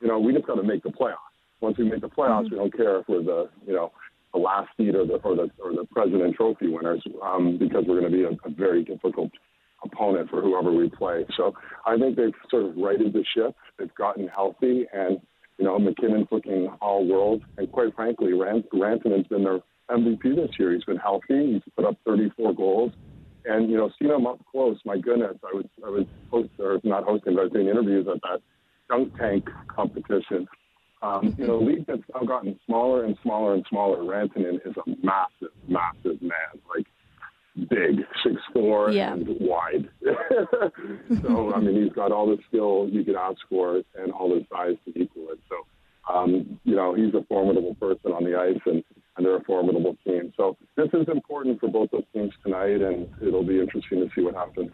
[0.00, 1.34] you know, we just got to make the playoffs.
[1.60, 2.54] Once we make the playoffs, mm-hmm.
[2.54, 3.92] we don't care if we're the, you know,
[4.34, 8.00] the last seed or the or the or the President Trophy winners, um, because we're
[8.00, 9.30] going to be a, a very difficult
[9.84, 11.24] opponent for whoever we play.
[11.36, 11.54] So
[11.86, 13.54] I think they've sort of righted the ship.
[13.78, 15.20] They've gotten healthy, and
[15.58, 17.42] you know MacKinnon's looking all world.
[17.56, 20.72] And quite frankly, Rant- Rantanen's been their MVP this year.
[20.72, 21.52] He's been healthy.
[21.52, 22.92] He's put up 34 goals.
[23.46, 26.80] And you know, seeing him up close, my goodness, I was I was host or
[26.82, 28.40] not hosting, but I was doing interviews at that
[28.88, 30.48] dunk tank competition.
[31.04, 33.98] Um, you know, league that's now gotten smaller and smaller and smaller.
[33.98, 36.60] Rantanen is a massive, massive man.
[36.74, 36.86] Like
[37.68, 39.12] big, six four yeah.
[39.12, 39.90] and wide.
[41.22, 44.46] so I mean, he's got all the skill you could ask for and all the
[44.50, 45.40] size to equal it.
[45.48, 45.56] So
[46.12, 48.82] um, you know, he's a formidable person on the ice, and
[49.16, 50.32] and they're a formidable team.
[50.36, 54.22] So this is important for both those teams tonight, and it'll be interesting to see
[54.22, 54.70] what happens.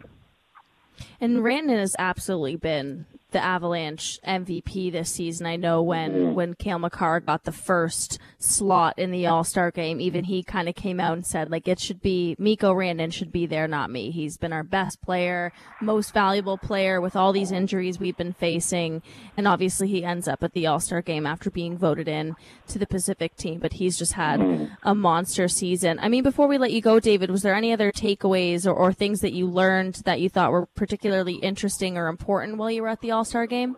[1.19, 5.45] And Rantanen has absolutely been the Avalanche MVP this season.
[5.45, 6.33] I know when mm-hmm.
[6.33, 10.69] when Cale Makar got the first slot in the All Star game, even he kind
[10.69, 13.89] of came out and said like it should be Mikko Rantanen should be there, not
[13.89, 14.11] me.
[14.11, 19.01] He's been our best player, most valuable player with all these injuries we've been facing,
[19.37, 22.35] and obviously he ends up at the All Star game after being voted in
[22.67, 23.59] to the Pacific team.
[23.59, 24.73] But he's just had mm-hmm.
[24.83, 25.99] a monster season.
[25.99, 28.93] I mean, before we let you go, David, was there any other takeaways or, or
[28.93, 32.87] things that you learned that you thought were particularly interesting or important while you were
[32.87, 33.75] at the All all Star game?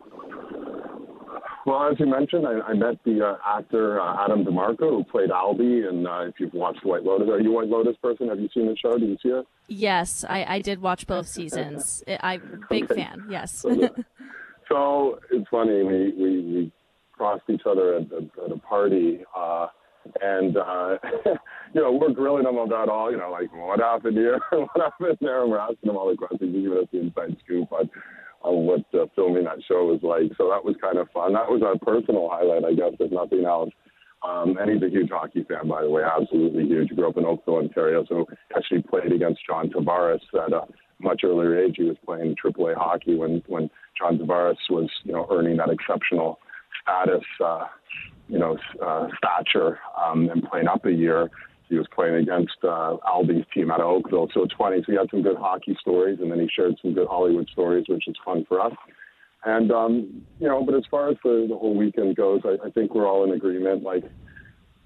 [1.66, 5.32] Well, as you mentioned, I, I met the uh, actor uh, Adam DiMarco who played
[5.32, 8.30] Albie, and uh, if you've watched White Lotus, are you a White Lotus person?
[8.30, 8.98] Have you seen the show?
[8.98, 9.46] Did you see it?
[9.68, 12.04] Yes, I, I did watch both seasons.
[12.22, 13.04] I'm big okay.
[13.04, 13.28] fan.
[13.30, 13.66] Yes.
[14.70, 16.72] so it's funny we we, we
[17.12, 19.68] crossed each other at, at, at a party, uh,
[20.22, 20.98] and uh,
[21.74, 25.18] you know we're grilling him about all you know like what happened here, what happened
[25.20, 27.90] there, and we're asking him all the questions, giving us the inside scoop on
[28.44, 30.32] on what uh, filming that show was like.
[30.38, 31.34] So that was kind of fun.
[31.34, 33.72] That was our personal highlight, I guess, if nothing else.
[34.24, 36.90] Um, and he's a huge hockey fan, by the way, absolutely huge.
[36.96, 38.26] Grew up in Oakville, Ontario, so
[38.56, 40.62] actually played against John Tavares at a
[41.02, 41.76] much earlier age.
[41.78, 46.40] He was playing AAA hockey when when John Tavares was, you know, earning that exceptional
[46.82, 47.66] status, uh,
[48.30, 51.30] you know, uh, stature, um, and playing up a year
[51.70, 54.30] he was playing against uh, Albie's team out of Oakville.
[54.34, 54.78] So it's funny.
[54.86, 57.86] So he had some good hockey stories, and then he shared some good Hollywood stories,
[57.88, 58.74] which is fun for us.
[59.46, 62.70] And um, you know, but as far as the, the whole weekend goes, I, I
[62.72, 63.84] think we're all in agreement.
[63.84, 64.04] Like,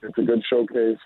[0.01, 0.97] it's a good showcase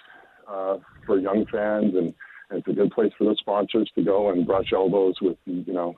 [0.48, 2.14] uh, for young fans, and,
[2.50, 5.74] and it's a good place for the sponsors to go and brush elbows with you
[5.74, 5.96] know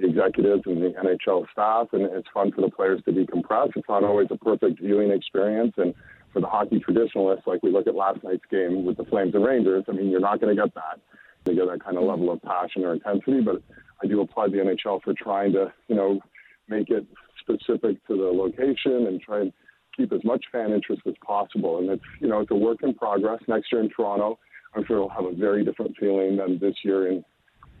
[0.00, 3.70] the executives and the NHL staff, and it's fun for the players to decompress.
[3.76, 5.94] It's not always a perfect viewing experience, and
[6.36, 9.42] for the hockey traditionalists, like we look at last night's game with the Flames and
[9.42, 11.00] Rangers, I mean, you're not going to get that.
[11.46, 13.62] You get that kind of level of passion or intensity, but
[14.02, 16.20] I do applaud the NHL for trying to, you know,
[16.68, 17.06] make it
[17.40, 19.52] specific to the location and try and
[19.96, 21.78] keep as much fan interest as possible.
[21.78, 23.40] And it's, you know, it's a work in progress.
[23.48, 24.38] Next year in Toronto,
[24.74, 27.24] I'm sure it'll have a very different feeling than this year in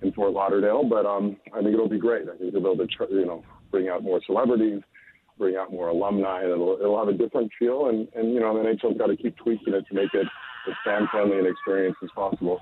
[0.00, 0.82] in Fort Lauderdale.
[0.88, 2.22] But um, I think it'll be great.
[2.22, 4.80] I think they'll be able to, you know, bring out more celebrities,
[5.38, 6.44] bring out more alumni.
[6.44, 9.36] It'll it'll have a different feel, and and you know the NHL's got to keep
[9.36, 10.26] tweaking it to make it
[10.68, 12.60] as fan friendly an experience as possible.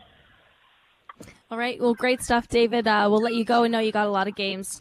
[1.50, 2.88] All right, well, great stuff, David.
[2.88, 3.64] Uh, we'll let you go.
[3.64, 4.80] I know you got a lot of games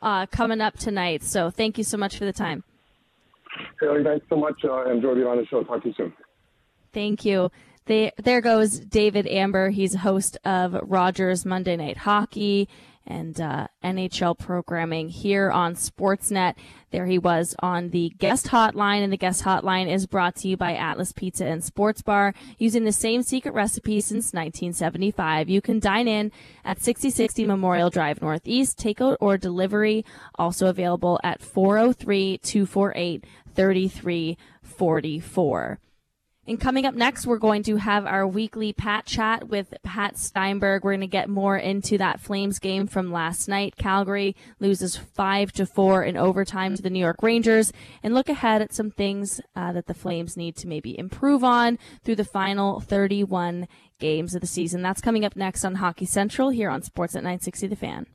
[0.00, 2.62] uh, coming up tonight, so thank you so much for the time.
[3.80, 4.60] Hailey, thanks so much.
[4.64, 5.62] Uh, enjoy being on the show.
[5.64, 6.12] Talk to you soon.
[6.92, 7.50] Thank you.
[7.86, 9.70] They, there goes David Amber.
[9.70, 12.68] He's host of Rogers Monday Night Hockey
[13.06, 16.54] and uh, NHL programming here on Sportsnet.
[16.90, 20.56] There he was on the guest hotline, and the guest hotline is brought to you
[20.56, 22.34] by Atlas Pizza and Sports Bar.
[22.58, 26.32] Using the same secret recipe since 1975, you can dine in
[26.64, 30.04] at 6060 Memorial Drive Northeast, takeout or delivery.
[30.36, 35.78] Also available at 403 248 3344.
[36.44, 40.82] And coming up next, we're going to have our weekly Pat chat with Pat Steinberg.
[40.82, 43.76] We're going to get more into that Flames game from last night.
[43.76, 48.60] Calgary loses five to four in overtime to the New York Rangers and look ahead
[48.60, 52.80] at some things uh, that the Flames need to maybe improve on through the final
[52.80, 53.68] 31
[54.00, 54.82] games of the season.
[54.82, 58.06] That's coming up next on Hockey Central here on Sportsnet 960 The Fan.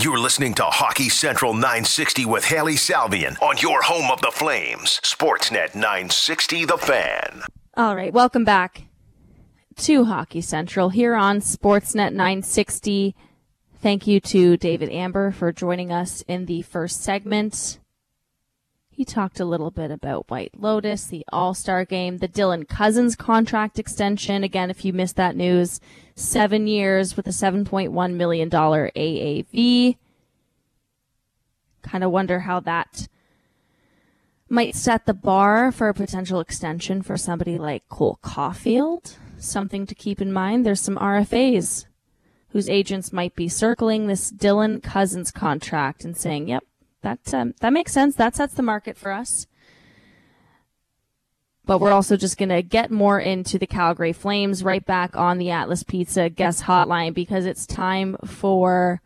[0.00, 5.00] You're listening to Hockey Central 960 with Hailey Salvian on your home of the Flames,
[5.02, 7.42] Sportsnet 960 The Fan.
[7.76, 8.82] All right, welcome back
[9.76, 13.14] to Hockey Central here on Sportsnet 960.
[13.80, 17.78] Thank you to David Amber for joining us in the first segment.
[18.96, 23.16] He talked a little bit about White Lotus, the All Star game, the Dylan Cozens
[23.16, 24.44] contract extension.
[24.44, 25.80] Again, if you missed that news,
[26.14, 29.96] seven years with a $7.1 million AAV.
[31.82, 33.08] Kind of wonder how that
[34.48, 39.16] might set the bar for a potential extension for somebody like Cole Caufield.
[39.38, 40.64] Something to keep in mind.
[40.64, 41.86] There's some RFAs
[42.50, 46.62] whose agents might be circling this Dylan Cozens contract and saying, yep,
[47.04, 48.16] that, um, that makes sense.
[48.16, 49.46] That sets the market for us
[51.66, 55.38] but we're also just going to get more into the Calgary Flames right back on
[55.38, 59.00] the Atlas Pizza guest hotline because it's time for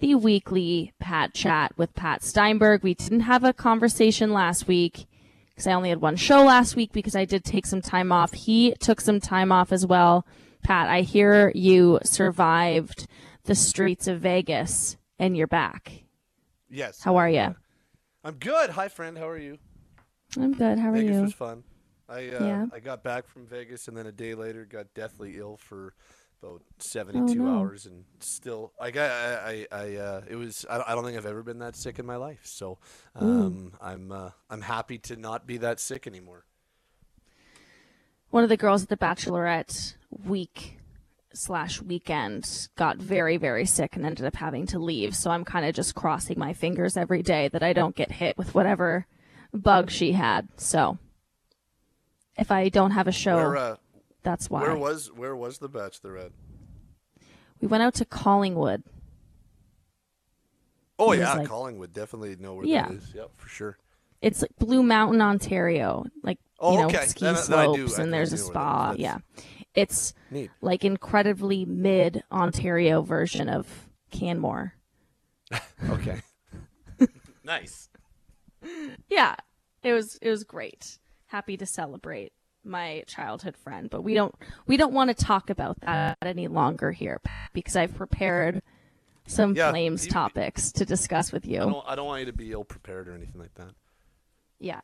[0.00, 2.82] the weekly Pat chat with Pat Steinberg.
[2.82, 5.06] We didn't have a conversation last week
[5.50, 8.32] because I only had one show last week because I did take some time off.
[8.32, 10.26] He took some time off as well.
[10.62, 13.06] Pat, I hear you survived
[13.44, 16.03] the streets of Vegas and you're back.
[16.74, 17.00] Yes.
[17.02, 17.54] How are you?
[18.24, 18.70] I'm good.
[18.70, 19.16] Hi, friend.
[19.16, 19.58] How are you?
[20.36, 20.78] I'm good.
[20.78, 21.12] How are Vegas you?
[21.14, 21.62] Vegas was fun.
[22.08, 22.66] I uh, Yeah.
[22.72, 25.94] I got back from Vegas and then a day later got deathly ill for
[26.42, 27.58] about 72 Oh, no.
[27.58, 31.16] hours and still I got I I, I uh, it was I, I don't think
[31.16, 32.40] I've ever been that sick in my life.
[32.44, 32.78] So
[33.14, 36.44] um, I'm uh, I'm happy to not be that sick anymore.
[38.30, 40.78] one of the girls at the bachelorette week
[41.36, 45.66] slash weekend got very very sick and ended up having to leave so i'm kind
[45.66, 49.06] of just crossing my fingers every day that i don't get hit with whatever
[49.52, 50.96] bug she had so
[52.38, 53.76] if i don't have a show Where uh,
[54.22, 56.30] that's why where was where was the bachelorette?
[57.60, 58.82] we went out to collingwood
[60.98, 62.86] Oh It yeah, like- Collingwood definitely know where Yeah.
[62.86, 63.12] that is.
[63.14, 63.76] Yep, for sure.
[64.22, 67.04] it's like blue mountain ontario like Oh, you know okay.
[67.06, 69.18] ski Then- then do- slopes and I there's a do know where spa yeah
[69.74, 70.50] it's Neat.
[70.60, 74.74] like incredibly mid ontario version of canmore
[75.88, 76.22] Okay.
[77.44, 77.88] nice.
[79.08, 79.34] yeah
[79.82, 82.32] it was it was great happy to celebrate
[82.64, 84.34] my childhood friend but we don't
[84.66, 87.20] we don't want to talk about that any longer here
[87.52, 88.62] because i've prepared
[89.26, 92.26] some Yeah, flames you- topics to discuss with I you don't I don't want you
[92.26, 93.72] to be ill prepared or anything like that.
[94.58, 94.80] yeah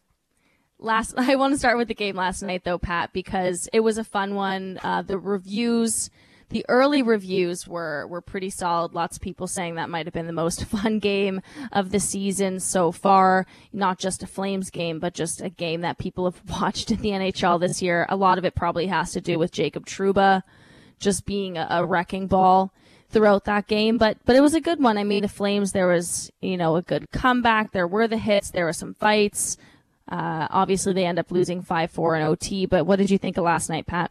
[0.81, 3.99] last i want to start with the game last night though pat because it was
[3.99, 6.11] a fun one uh, the reviews
[6.49, 10.27] the early reviews were were pretty solid lots of people saying that might have been
[10.27, 11.40] the most fun game
[11.73, 15.99] of the season so far not just a flames game but just a game that
[15.99, 19.21] people have watched in the nhl this year a lot of it probably has to
[19.21, 20.43] do with jacob trouba
[20.99, 22.73] just being a, a wrecking ball
[23.11, 23.99] throughout that game.
[23.99, 24.97] But but it was a good one.
[24.97, 27.73] I mean, the Flames there was you know a good comeback.
[27.73, 28.51] There were the hits.
[28.51, 29.57] There were some fights.
[30.11, 32.66] Uh, obviously, they end up losing five four in OT.
[32.66, 34.11] But what did you think of last night, Pat?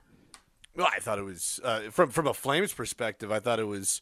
[0.75, 3.31] Well, I thought it was uh, from from a Flames perspective.
[3.31, 4.01] I thought it was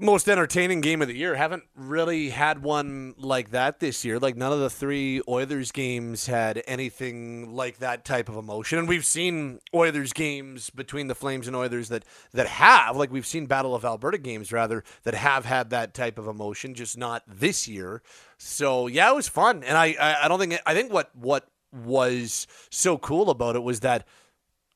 [0.00, 1.34] most entertaining game of the year.
[1.36, 4.18] Haven't really had one like that this year.
[4.18, 8.78] Like none of the three Oilers games had anything like that type of emotion.
[8.78, 13.26] And we've seen Oilers games between the Flames and Oilers that that have like we've
[13.26, 17.22] seen Battle of Alberta games rather that have had that type of emotion, just not
[17.28, 18.02] this year.
[18.36, 19.62] So yeah, it was fun.
[19.62, 23.62] And I I, I don't think I think what what was so cool about it
[23.62, 24.06] was that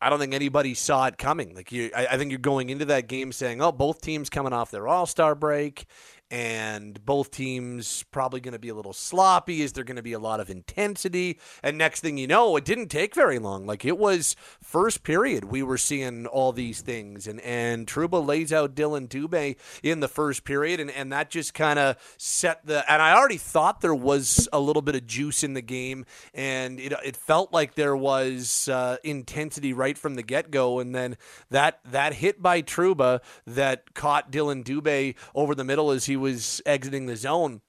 [0.00, 1.54] I don't think anybody saw it coming.
[1.54, 4.52] Like you, I, I think you're going into that game saying, "Oh, both teams coming
[4.52, 5.86] off their All Star break,"
[6.30, 9.62] and both teams probably going to be a little sloppy.
[9.62, 11.38] Is there going to be a lot of intensity?
[11.62, 13.66] And next thing you know, it didn't take very long.
[13.66, 18.52] Like it was first period, we were seeing all these things, and and Trouba lays
[18.52, 22.90] out Dillon Dubé in the first period, and and that just kind of set the.
[22.90, 26.04] And I already thought there was a little bit of juice in the game,
[26.34, 30.94] and it it felt like there was uh, intensity right from the get go, and
[30.94, 31.16] then
[31.50, 36.60] that that hit by Trouba that caught Dillon Dubé over the middle as he was
[36.66, 37.62] exiting the zone.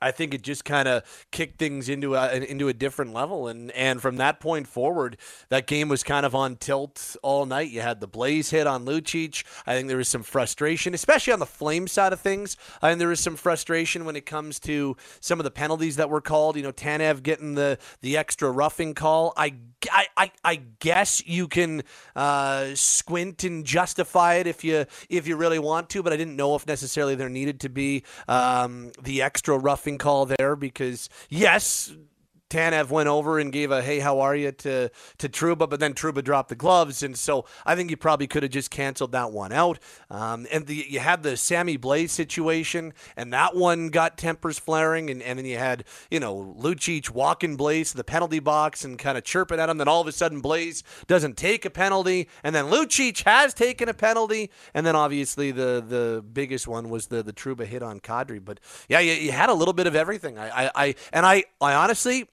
[0.00, 3.70] I think it just kind of kicked things into a into a different level, and
[3.72, 5.16] and from that point forward,
[5.48, 7.70] that game was kind of on tilt all night.
[7.70, 9.44] You had the Blais hit on Lucic.
[9.66, 12.56] I think there was some frustration, especially on the Flame side of things.
[12.82, 16.10] I think there was some frustration when it comes to some of the penalties that
[16.10, 16.56] were called.
[16.56, 19.32] You know, Tanev getting the the extra roughing call.
[19.36, 19.54] I
[19.90, 21.82] I, I, I guess you can
[22.14, 26.36] uh, squint and justify it if you if you really want to, but I didn't
[26.36, 31.92] know if necessarily there needed to be um, the extra roughing call there because yes,
[32.50, 35.94] Tanev went over and gave a "Hey, how are you?" to to Trouba, but then
[35.94, 39.32] Trouba dropped the gloves, and so I think you probably could have just canceled that
[39.32, 39.78] one out.
[40.10, 45.08] Um, and the, you had the Sammy Blais situation, and that one got tempers flaring,
[45.10, 48.98] and, and then you had you know Lucic walking Blais to the penalty box and
[48.98, 49.78] kind of chirping at him.
[49.78, 53.88] Then all of a sudden Blais doesn't take a penalty, and then Lucic has taken
[53.88, 58.00] a penalty, and then obviously the the biggest one was the the Trouba hit on
[58.00, 58.44] Kadri.
[58.44, 60.36] But yeah, you, you had a little bit of everything.
[60.36, 62.28] I, I, I and I I honestly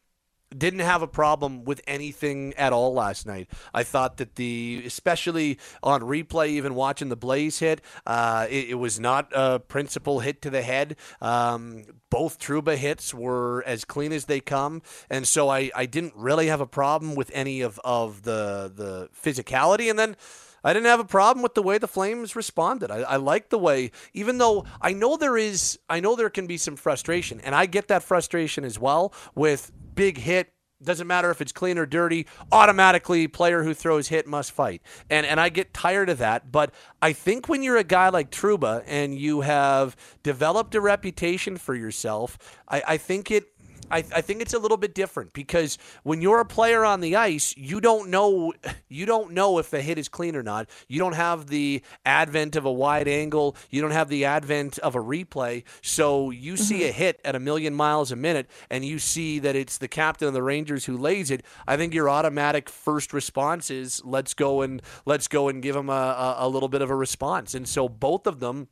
[0.55, 3.49] didn't have a problem with anything at all last night.
[3.73, 8.75] I thought that the, especially on replay, even watching the Blais hit, uh, it, it,
[8.75, 10.95] was not a principal hit to the head.
[11.21, 16.13] Um, both Trouba hits were as clean as they come, and so I, I didn't
[16.15, 19.89] really have a problem with any of, of the the physicality.
[19.89, 20.15] And then
[20.63, 22.91] I didn't have a problem with the way the Flames responded.
[22.91, 26.47] I, I like the way, even though I know there is, I know there can
[26.47, 30.53] be some frustration, and I get that frustration as well with big hit
[30.83, 35.25] doesn't matter if it's clean or dirty automatically player who throws hit must fight and
[35.25, 38.83] and i get tired of that but i think when you're a guy like Trouba
[38.85, 42.37] and you have developed a reputation for yourself
[42.67, 43.47] i, I think it
[43.89, 47.15] I, I think it's a little bit different because when you're a player on the
[47.15, 48.53] ice, you don't know
[48.89, 50.69] you don't know if the hit is clean or not.
[50.87, 53.55] You don't have the advent of a wide angle.
[53.69, 55.63] You don't have the advent of a replay.
[55.81, 56.63] So you mm-hmm.
[56.63, 59.87] see a hit at a million miles a minute, and you see that it's the
[59.87, 61.43] captain of the Rangers who lays it.
[61.67, 65.89] I think your automatic first response is let's go and let's go and give him
[65.89, 67.53] a, a, a little bit of a response.
[67.53, 68.67] And so both of them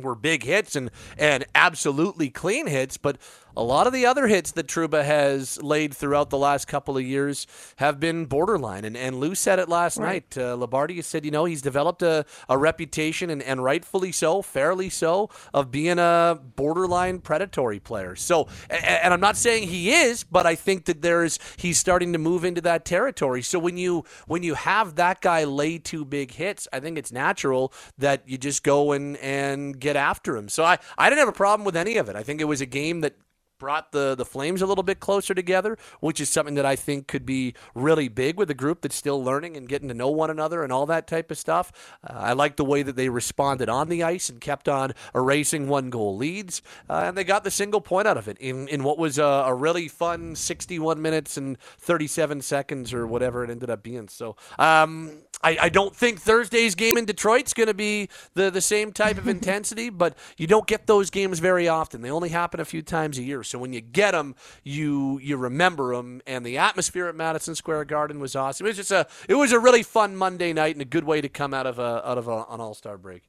[0.00, 3.18] were big hits and and absolutely clean hits, but
[3.58, 7.02] a lot of the other hits that Trouba has laid throughout the last couple of
[7.02, 7.46] years
[7.76, 8.84] have been borderline.
[8.84, 10.36] And, and Lou said it last right.
[10.36, 10.38] night.
[10.38, 14.88] Uh, Labardi said, you know, he's developed a, a reputation, and, and rightfully so, fairly
[14.88, 18.14] so, of being a borderline predatory player.
[18.14, 22.12] So, and, and I'm not saying he is, but I think that there's he's starting
[22.12, 23.42] to move into that territory.
[23.42, 27.10] So when you when you have that guy lay two big hits, I think it's
[27.10, 30.48] natural that you just go and and get after him.
[30.48, 32.14] So I I didn't have a problem with any of it.
[32.14, 33.16] I think it was a game that
[33.58, 37.06] brought the the Flames a little bit closer together, which is something that I think
[37.06, 40.30] could be really big with a group that's still learning and getting to know one
[40.30, 41.72] another and all that type of stuff.
[42.02, 45.68] Uh, I like the way that they responded on the ice and kept on erasing
[45.68, 48.82] one goal leads, uh, and they got the single point out of it in in
[48.82, 53.70] what was a, a, really fun 61 minutes and 37 seconds or whatever it ended
[53.70, 54.08] up being.
[54.08, 54.36] So.
[54.58, 58.92] Um, I, I don't think Thursday's game in Detroit's going to be the, the same
[58.92, 62.00] type of intensity, but you don't get those games very often.
[62.00, 63.44] They only happen a few times a year.
[63.48, 66.20] So when you get them, you you remember them.
[66.26, 68.66] And the atmosphere at Madison Square Garden was awesome.
[68.66, 71.20] It was just a it was a really fun Monday night and a good way
[71.20, 73.22] to come out of a out of a, an All Star break.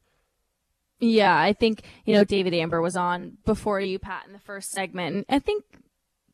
[1.00, 4.70] Yeah, I think you know David Amber was on before you, Pat, in the first
[4.70, 5.16] segment.
[5.16, 5.64] And I think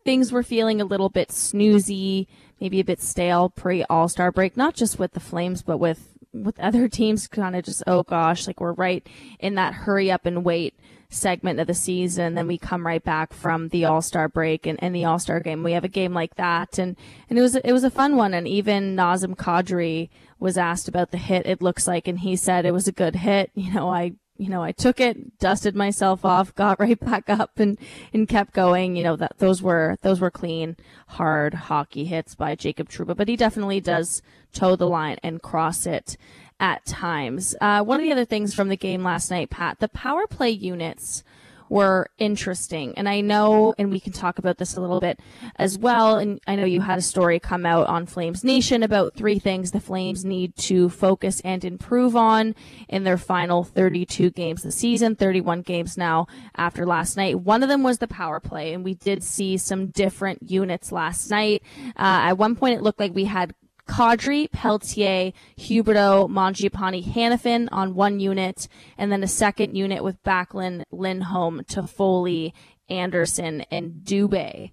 [0.05, 2.27] things were feeling a little bit snoozy,
[2.61, 6.16] maybe a bit stale pre All Star break, not just with the Flames, but with
[6.45, 7.27] with other teams.
[7.29, 9.07] Kind of just oh gosh, like we're right
[9.41, 10.75] in that hurry up and wait
[11.09, 12.35] segment of the season.
[12.35, 15.41] Then we come right back from the All Star break and, and the All Star
[15.41, 15.63] game.
[15.63, 16.97] We have a game like that, and
[17.29, 18.35] and it was it was a fun one.
[18.35, 20.09] And even Nazem Kadri
[20.39, 21.47] was asked about the hit.
[21.47, 23.51] It looks like, and he said it was a good hit.
[23.67, 27.59] You know, I you know, I took it, dusted myself off, got right back up
[27.59, 27.79] and,
[28.13, 28.97] and kept going.
[28.97, 30.77] You know, that those were, those were clean,
[31.09, 34.23] hard hockey hits by Jacob Trouba, but he definitely does
[34.53, 36.17] toe the line and cross it
[36.59, 37.55] at times.
[37.61, 40.51] Uh, one of the other things from the game last night, Pat, the power play
[40.51, 41.23] units
[41.69, 42.95] were interesting.
[42.97, 45.21] And I know, and we can talk about this a little bit
[45.57, 46.19] as well.
[46.19, 49.71] And I know you had a story come out on Flames Nation about three things
[49.71, 52.55] the Flames need to focus and improve on
[52.89, 57.41] in their final 32 games of the season, 31 games now after last night.
[57.41, 61.31] One of them was the power play, and we did see some different units last
[61.31, 61.63] night.
[61.89, 63.55] Uh, at one point, it looked like we had
[63.87, 68.69] Kadri, Pelletier, Huberdeau, Mangiapane, Hanifin on one unit,
[68.99, 72.53] and then a second unit with Backlund, Lindholm, Toffoli,
[72.89, 74.73] Andersson, and Dubé.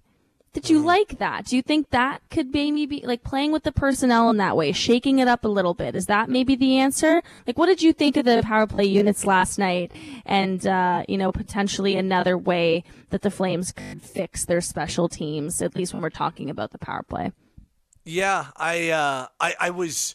[0.54, 1.46] Did you like that?
[1.46, 4.70] Do you think that could maybe be like playing with the personnel in that way,
[4.70, 5.96] shaking it up a little bit?
[5.96, 7.24] Is that maybe the answer?
[7.44, 9.90] Like, what did you think of the power play units last night?
[10.24, 15.60] And, uh, you know, potentially another way that the Flames could fix their special teams,
[15.60, 17.32] at least when we're talking about the power play.
[18.04, 20.14] Yeah, I, uh, I, I was.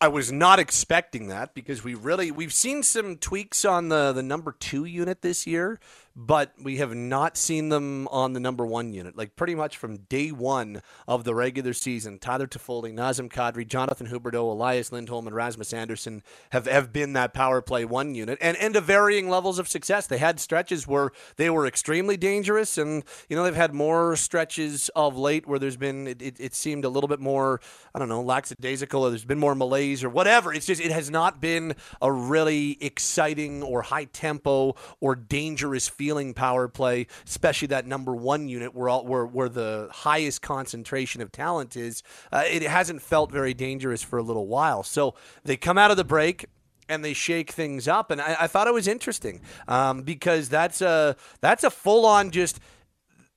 [0.00, 4.22] I was not expecting that because we really we've seen some tweaks on the the
[4.22, 5.80] number two unit this year,
[6.14, 9.16] but we have not seen them on the number one unit.
[9.16, 14.06] Like pretty much from day one of the regular season, Tyler Toffoli, Nazem Kadri, Jonathan
[14.06, 18.56] Huberdeau, Elias Lindholm, and Rasmus Andersson have, have been that power play one unit, and
[18.58, 20.06] and to varying levels of success.
[20.06, 24.90] They had stretches where they were extremely dangerous, and you know they've had more stretches
[24.94, 27.60] of late where there's been it, it, it seemed a little bit more
[27.96, 30.52] I don't know lackadaisical, or there's been more malaise or whatever.
[30.52, 36.34] It's just it has not been a really exciting or high tempo or dangerous feeling
[36.34, 41.32] power play, especially that number one unit where all, where, where the highest concentration of
[41.32, 44.82] talent is, uh, it hasn't felt very dangerous for a little while.
[44.82, 45.14] So
[45.44, 46.46] they come out of the break
[46.88, 50.80] and they shake things up, and I, I thought it was interesting um, because that's
[50.80, 52.60] a that's a full on just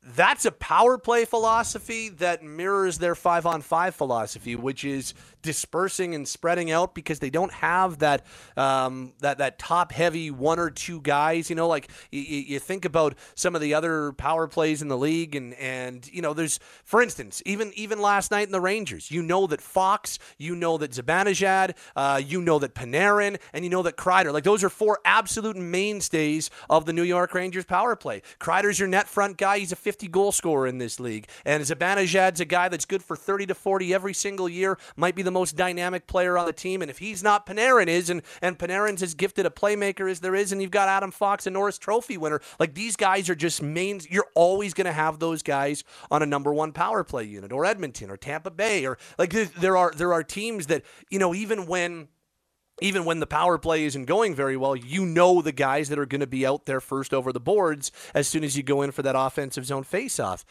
[0.03, 6.15] that's a power play philosophy that mirrors their five on five philosophy, which is dispersing
[6.15, 8.25] and spreading out because they don't have that
[8.57, 11.51] um, that that top heavy one or two guys.
[11.51, 14.97] You know, like you, you think about some of the other power plays in the
[14.97, 19.11] league, and and you know, there's for instance, even even last night in the Rangers,
[19.11, 23.69] you know that Fox, you know that Zibanejad, uh, you know that Panarin, and you
[23.69, 24.33] know that Kreider.
[24.33, 28.23] Like those are four absolute mainstays of the New York Rangers power play.
[28.39, 29.59] Kreider's your net front guy.
[29.59, 33.17] He's a 50 goal scorer in this league, and Zibanejad's a guy that's good for
[33.17, 34.77] 30 to 40 every single year.
[34.95, 36.81] Might be the most dynamic player on the team.
[36.81, 38.09] And if he's not, Panarin is.
[38.09, 40.53] And, and Panarin's as gifted a playmaker as there is.
[40.53, 42.39] And you've got Adam Fox, a Norris Trophy winner.
[42.57, 44.09] Like these guys are just mains.
[44.09, 47.65] You're always going to have those guys on a number one power play unit or
[47.65, 51.65] Edmonton or Tampa Bay or like there are there are teams that you know even
[51.65, 52.07] when
[52.81, 56.05] even when the power play isn't going very well, you know the guys that are
[56.05, 58.91] going to be out there first over the boards as soon as you go in
[58.91, 60.43] for that offensive zone faceoff.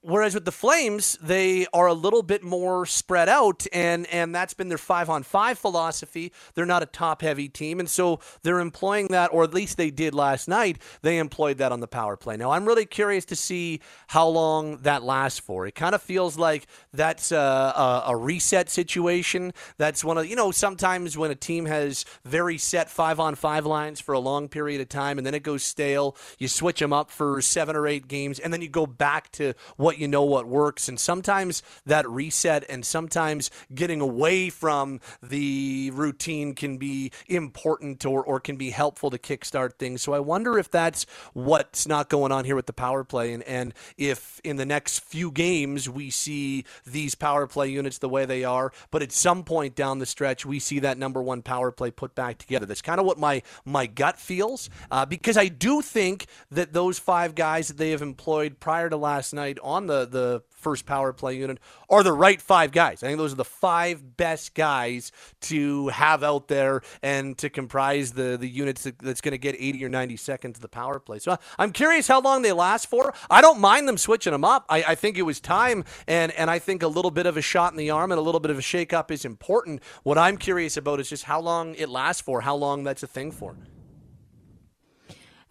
[0.00, 4.54] Whereas with the Flames, they are a little bit more spread out, and and that's
[4.54, 6.32] been their five on five philosophy.
[6.54, 9.90] They're not a top heavy team, and so they're employing that, or at least they
[9.90, 10.78] did last night.
[11.02, 12.36] They employed that on the power play.
[12.36, 15.66] Now I'm really curious to see how long that lasts for.
[15.66, 19.52] It kind of feels like that's a, a, a reset situation.
[19.78, 23.66] That's one of you know sometimes when a team has very set five on five
[23.66, 26.16] lines for a long period of time, and then it goes stale.
[26.38, 29.54] You switch them up for seven or eight games, and then you go back to
[29.76, 30.88] what you know what works.
[30.88, 38.22] And sometimes that reset and sometimes getting away from the routine can be important or,
[38.22, 40.02] or can be helpful to kickstart things.
[40.02, 43.32] So I wonder if that's what's not going on here with the power play.
[43.32, 48.08] And, and if in the next few games we see these power play units the
[48.08, 51.42] way they are, but at some point down the stretch we see that number one
[51.42, 52.66] power play put back together.
[52.66, 56.98] That's kind of what my, my gut feels uh, because I do think that those
[56.98, 60.84] five guys that they have employed prior to last night on on the, the first
[60.84, 61.58] power play unit
[61.88, 63.02] are the right five guys.
[63.02, 65.12] I think those are the five best guys
[65.42, 69.54] to have out there and to comprise the, the units that, that's going to get
[69.56, 71.20] 80 or 90 seconds of the power play.
[71.20, 73.14] So I'm curious how long they last for.
[73.30, 74.66] I don't mind them switching them up.
[74.68, 77.42] I, I think it was time, and, and I think a little bit of a
[77.42, 79.82] shot in the arm and a little bit of a shakeup is important.
[80.02, 83.06] What I'm curious about is just how long it lasts for, how long that's a
[83.06, 83.56] thing for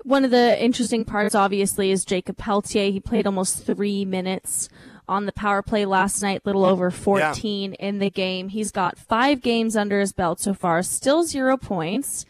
[0.08, 2.92] one of the interesting parts, obviously, is Jacob Pelletier.
[2.92, 4.70] He played almost three minutes
[5.06, 7.86] on the power play last night, little over 14 yeah.
[7.86, 8.48] in the game.
[8.48, 12.26] He's got five games under his belt so far, still zero points.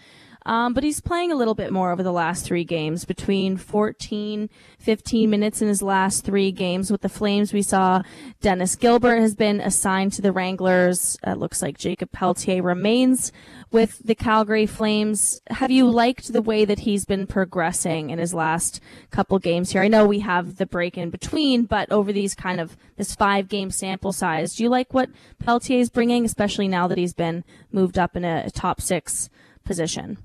[0.47, 4.49] Um, but he's playing a little bit more over the last three games, between 14,
[4.79, 6.89] 15 minutes in his last three games.
[6.89, 8.01] With the Flames, we saw
[8.39, 11.17] Dennis Gilbert has been assigned to the Wranglers.
[11.27, 13.33] It looks like Jacob Pelletier remains
[13.71, 15.41] with the Calgary Flames.
[15.49, 18.79] Have you liked the way that he's been progressing in his last
[19.11, 19.81] couple games here?
[19.81, 23.47] I know we have the break in between, but over these kind of this five
[23.47, 25.09] game sample size, do you like what
[25.39, 29.29] Pelletier is bringing, especially now that he's been moved up in a, a top six
[29.65, 30.17] position?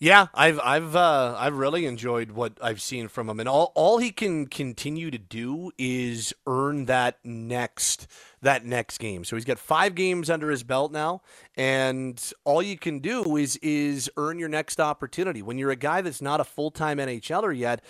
[0.00, 3.98] Yeah, I've I've uh, I've really enjoyed what I've seen from him, and all all
[3.98, 8.06] he can continue to do is earn that next
[8.42, 9.24] that next game.
[9.24, 11.22] So he's got five games under his belt now,
[11.56, 15.42] and all you can do is is earn your next opportunity.
[15.42, 17.82] When you're a guy that's not a full time NHLer yet,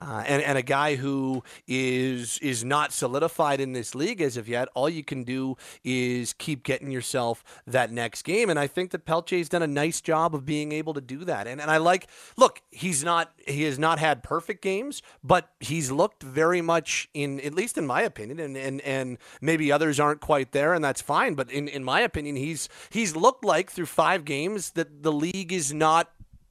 [0.00, 4.48] uh, and and a guy who is is not solidified in this league as of
[4.48, 8.50] yet, all you can do is keep getting yourself that next game.
[8.50, 11.46] And I think that Pelche's done a nice job of being able to do that.
[11.46, 15.90] And and I like look, he's not he has not had perfect games, but he's
[15.90, 20.20] looked very much in at least in my opinion, and and and maybe others aren't
[20.20, 21.34] quite there, and that's fine.
[21.34, 25.52] But in, in my opinion, he's he's looked like through five games that the league
[25.52, 26.10] is not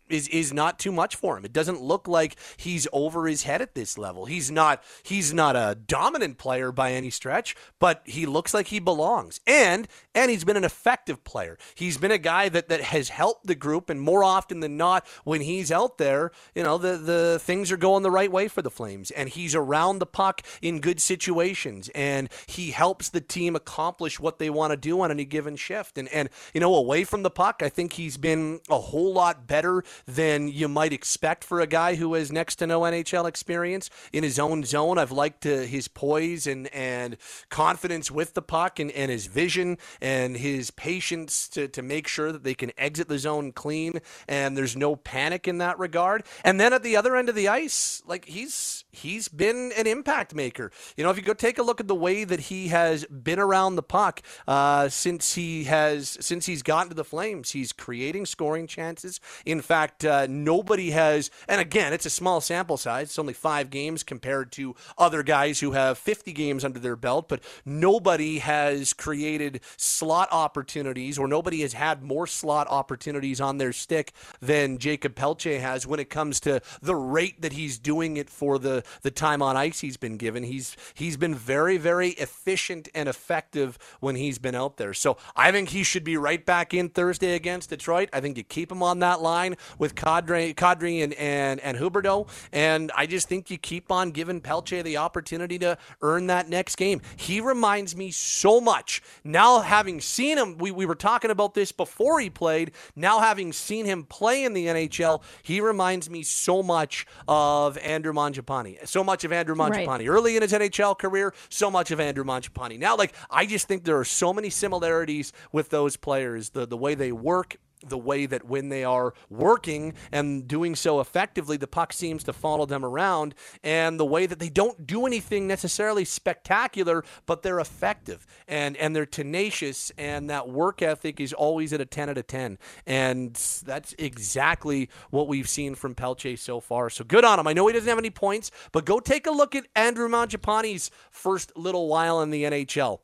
[0.10, 1.45] is is not too much for him.
[1.45, 4.26] It doesn't look like he's over his head at this level.
[4.26, 8.80] He's not he's not a dominant player by any stretch, but he looks like he
[8.80, 9.39] belongs.
[9.47, 11.58] And and he's been an effective player.
[11.76, 15.08] He's been a guy that that has helped the group and more often than not
[15.24, 18.62] when he's out there, you know, the the things are going the right way for
[18.62, 23.56] the Flames and he's around the puck in good situations and he helps the team
[23.56, 25.97] accomplish what they want to do on any given shift.
[25.97, 29.47] And and you know, away from the puck, I think he's been a whole lot
[29.47, 33.89] better than you might expect for a guy who has next to no NHL experience
[34.12, 34.98] in his own zone.
[34.98, 37.18] I've liked uh, his poise and, and
[37.50, 42.32] confidence with the puck and, and his vision and his patience to, to make sure
[42.32, 46.24] that they can exit the zone clean and there's no panic in that regard.
[46.43, 50.34] And then at the other end of the ice, like he's he's been an impact
[50.34, 50.72] maker.
[50.98, 53.39] You know, if you go take a look at the way that he has been
[53.39, 58.26] around the puck uh, since he has since he's gotten to the Flames, he's creating
[58.26, 59.20] scoring chances.
[59.46, 63.08] In fact, uh, nobody has, and again, it's a small sample size.
[63.08, 67.30] It's only five games compared to other guys who have 50 games under their belt,
[67.30, 73.74] but nobody has created slot opportunities or nobody has had more slot opportunities on their
[73.74, 78.30] stick than Jacob Pelletier has when it comes to the rate that he's doing it
[78.30, 80.44] for the the time on ice he's been given.
[80.44, 84.94] He's he's been very very efficient and effective when he's been out there.
[84.94, 88.10] So I think he should be right back in Thursday against Detroit.
[88.14, 92.28] I think you keep him on that line with Kadri, Kadri and and and Huberdeau,
[92.52, 96.76] and I just think you keep on giving Pelletier the opportunity to earn that next
[96.76, 97.02] game.
[97.16, 100.58] He reminds me so much now having seen him.
[100.58, 102.72] We we were talking about this before he played.
[102.96, 108.14] Now having seen him play in the NHL, he reminds me so much of Andrew
[108.14, 109.88] Mangiapane so much of Andrew Mangiapane.
[109.88, 110.08] Right.
[110.08, 112.80] Early in his NHL career, so much of Andrew Mangiapane.
[112.80, 116.50] Now, like, I just think there are so many similarities with those players.
[116.50, 117.58] The, the way they work,
[117.90, 122.34] the way that when they are working and doing so effectively, the puck seems to
[122.34, 127.60] follow them around, and the way that they don't do anything necessarily spectacular, but they're
[127.60, 132.18] effective and and they're tenacious, and that work ethic is always at a ten out
[132.18, 136.90] of ten, and that's exactly what we've seen from Pelletier so far.
[136.90, 137.48] So good on him.
[137.48, 140.92] I know he doesn't have any points, but go take a look at Andrew Mangiapane's
[141.12, 143.00] first little while in the NHL.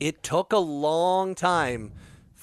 [0.00, 1.92] It took a long time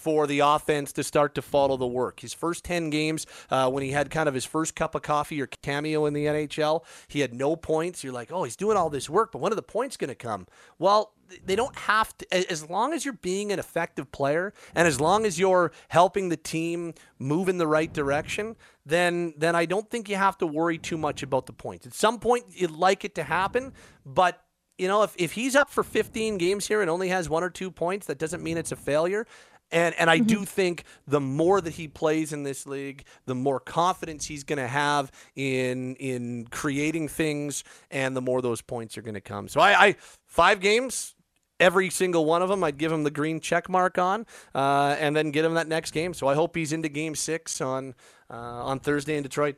[0.03, 2.19] for the offense to start to follow the work.
[2.19, 5.41] His first 10 games, uh, when he had kind of his first cup of coffee
[5.41, 8.03] or cameo in the NHL, he had no points.
[8.03, 10.15] You're like, oh, he's doing all this work, but when are the points going to
[10.15, 10.45] come?
[10.77, 11.13] Well,
[11.45, 15.25] they don't have to as long as you're being an effective player and as long
[15.25, 20.09] as you're helping the team move in the right direction then then I don't think
[20.09, 21.87] you have to worry too much about the points.
[21.87, 23.73] At some point you'd like it to happen,
[24.05, 24.43] but
[24.77, 27.49] you know, if, if he's up for 15 games here and only has one or
[27.49, 29.27] two points, that doesn't mean it's a failure.
[29.73, 30.27] And and I mm-hmm.
[30.27, 34.59] do think the more that he plays in this league, the more confidence he's going
[34.59, 39.47] to have in in creating things, and the more those points are going to come.
[39.47, 39.95] So I, I
[40.27, 41.15] five games,
[41.59, 45.15] every single one of them, I'd give him the green check mark on, uh, and
[45.15, 46.13] then get him that next game.
[46.13, 47.95] So I hope he's into Game Six on
[48.29, 49.55] uh, on Thursday in Detroit.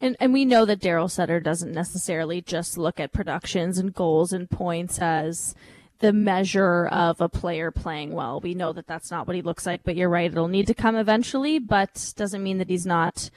[0.00, 4.32] And and we know that Daryl Sutter doesn't necessarily just look at productions and goals
[4.32, 5.54] and points as
[5.98, 8.40] the measure of a player playing well.
[8.40, 10.30] We know that that's not what he looks like, but you're right.
[10.30, 13.30] It'll need to come eventually, but doesn't mean that he's not,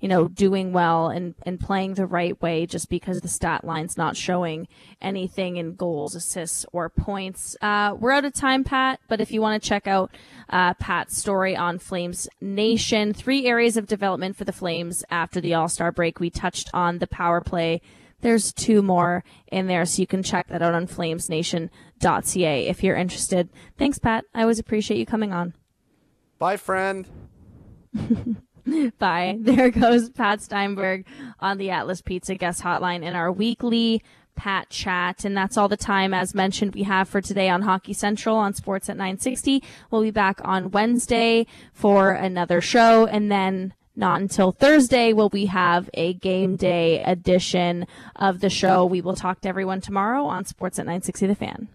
[0.00, 3.96] you know, doing well and, and playing the right way just because the stat line's
[3.96, 4.66] not showing
[5.00, 7.56] anything in goals, assists, or points.
[7.60, 10.10] Uh, we're out of time, Pat, but if you want to check out
[10.48, 15.54] uh, Pat's story on Flames Nation, three areas of development for the Flames after the
[15.54, 16.18] All Star break.
[16.18, 17.82] We touched on the power play
[18.26, 19.22] there's two more
[19.52, 23.48] in there, so you can check that out on flamesnation.ca if you're interested.
[23.78, 24.24] Thanks, Pat.
[24.34, 25.54] I always appreciate you coming on.
[26.40, 27.06] Bye, friend.
[28.98, 29.38] Bye.
[29.38, 31.06] There goes Pat Steinberg
[31.38, 34.02] on the Atlas Pizza guest hotline in our weekly
[34.34, 35.24] Pat chat.
[35.24, 38.54] And that's all the time, as mentioned, we have for today on Hockey Central on
[38.54, 39.62] Sportsnet 960.
[39.92, 43.06] We'll be back on Wednesday for another show.
[43.06, 48.84] And then not until Thursday will we have a game day edition of the show.
[48.84, 51.68] We will talk to everyone tomorrow on Sportsnet 960 The Fan.